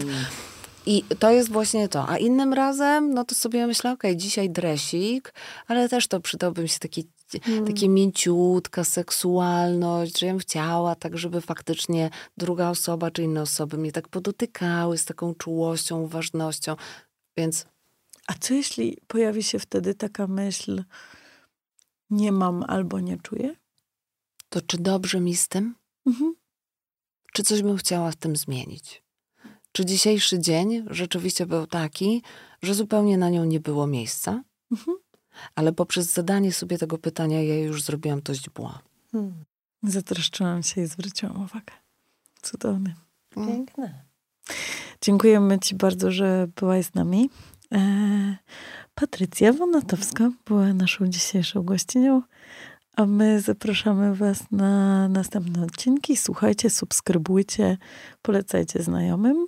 [0.85, 2.09] I to jest właśnie to.
[2.09, 5.33] A innym razem, no to sobie myślę, okej, dzisiaj dresik,
[5.67, 7.07] ale też to przydałby mi się taki,
[7.67, 13.77] takie mięciutka seksualność, że ja bym chciała tak, żeby faktycznie druga osoba czy inne osoby
[13.77, 16.75] mnie tak podotykały z taką czułością, uważnością.
[17.37, 17.65] Więc
[18.27, 20.83] A co jeśli pojawi się wtedy taka myśl,
[22.09, 23.55] nie mam albo nie czuję?
[24.49, 25.75] to czy dobrze mi z tym?
[26.05, 26.35] Mhm.
[27.33, 29.04] Czy coś bym chciała w tym zmienić?
[29.75, 32.23] Czy dzisiejszy dzień rzeczywiście był taki,
[32.61, 34.43] że zupełnie na nią nie było miejsca?
[34.71, 34.97] Mhm.
[35.55, 38.79] Ale poprzez zadanie sobie tego pytania ja już zrobiłam to źdźbła.
[39.83, 41.73] Zatroszczyłam się i zwróciłam uwagę.
[42.41, 42.95] Cudowny.
[43.29, 44.03] Piękne.
[45.01, 47.29] Dziękujemy Ci bardzo, że byłaś z nami.
[47.71, 48.37] E,
[48.95, 52.21] Patrycja Wonatowska była naszą dzisiejszą gościnią,
[52.95, 56.17] a my zapraszamy Was na następne odcinki.
[56.17, 57.77] Słuchajcie, subskrybujcie,
[58.21, 59.45] polecajcie znajomym.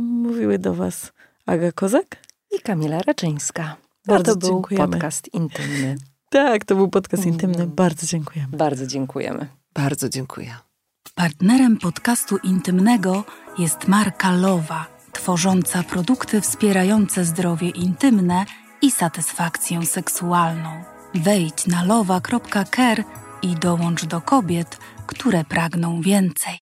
[0.00, 1.12] Mówiły do Was
[1.46, 2.16] Aga Kozak.
[2.50, 3.76] I Kamila Raczyńska.
[4.06, 4.88] Bardzo to był dziękujemy.
[4.88, 5.96] podcast intymny.
[6.30, 7.66] Tak, to był podcast intymny.
[7.66, 8.56] Bardzo dziękujemy.
[8.56, 9.46] Bardzo dziękujemy.
[9.74, 10.54] Bardzo dziękuję.
[11.14, 13.24] Partnerem podcastu intymnego
[13.58, 18.44] jest marka Lowa, tworząca produkty wspierające zdrowie intymne
[18.82, 20.93] i satysfakcję seksualną.
[21.14, 23.04] Wejdź na lowa.care
[23.42, 26.63] i dołącz do kobiet, które pragną więcej.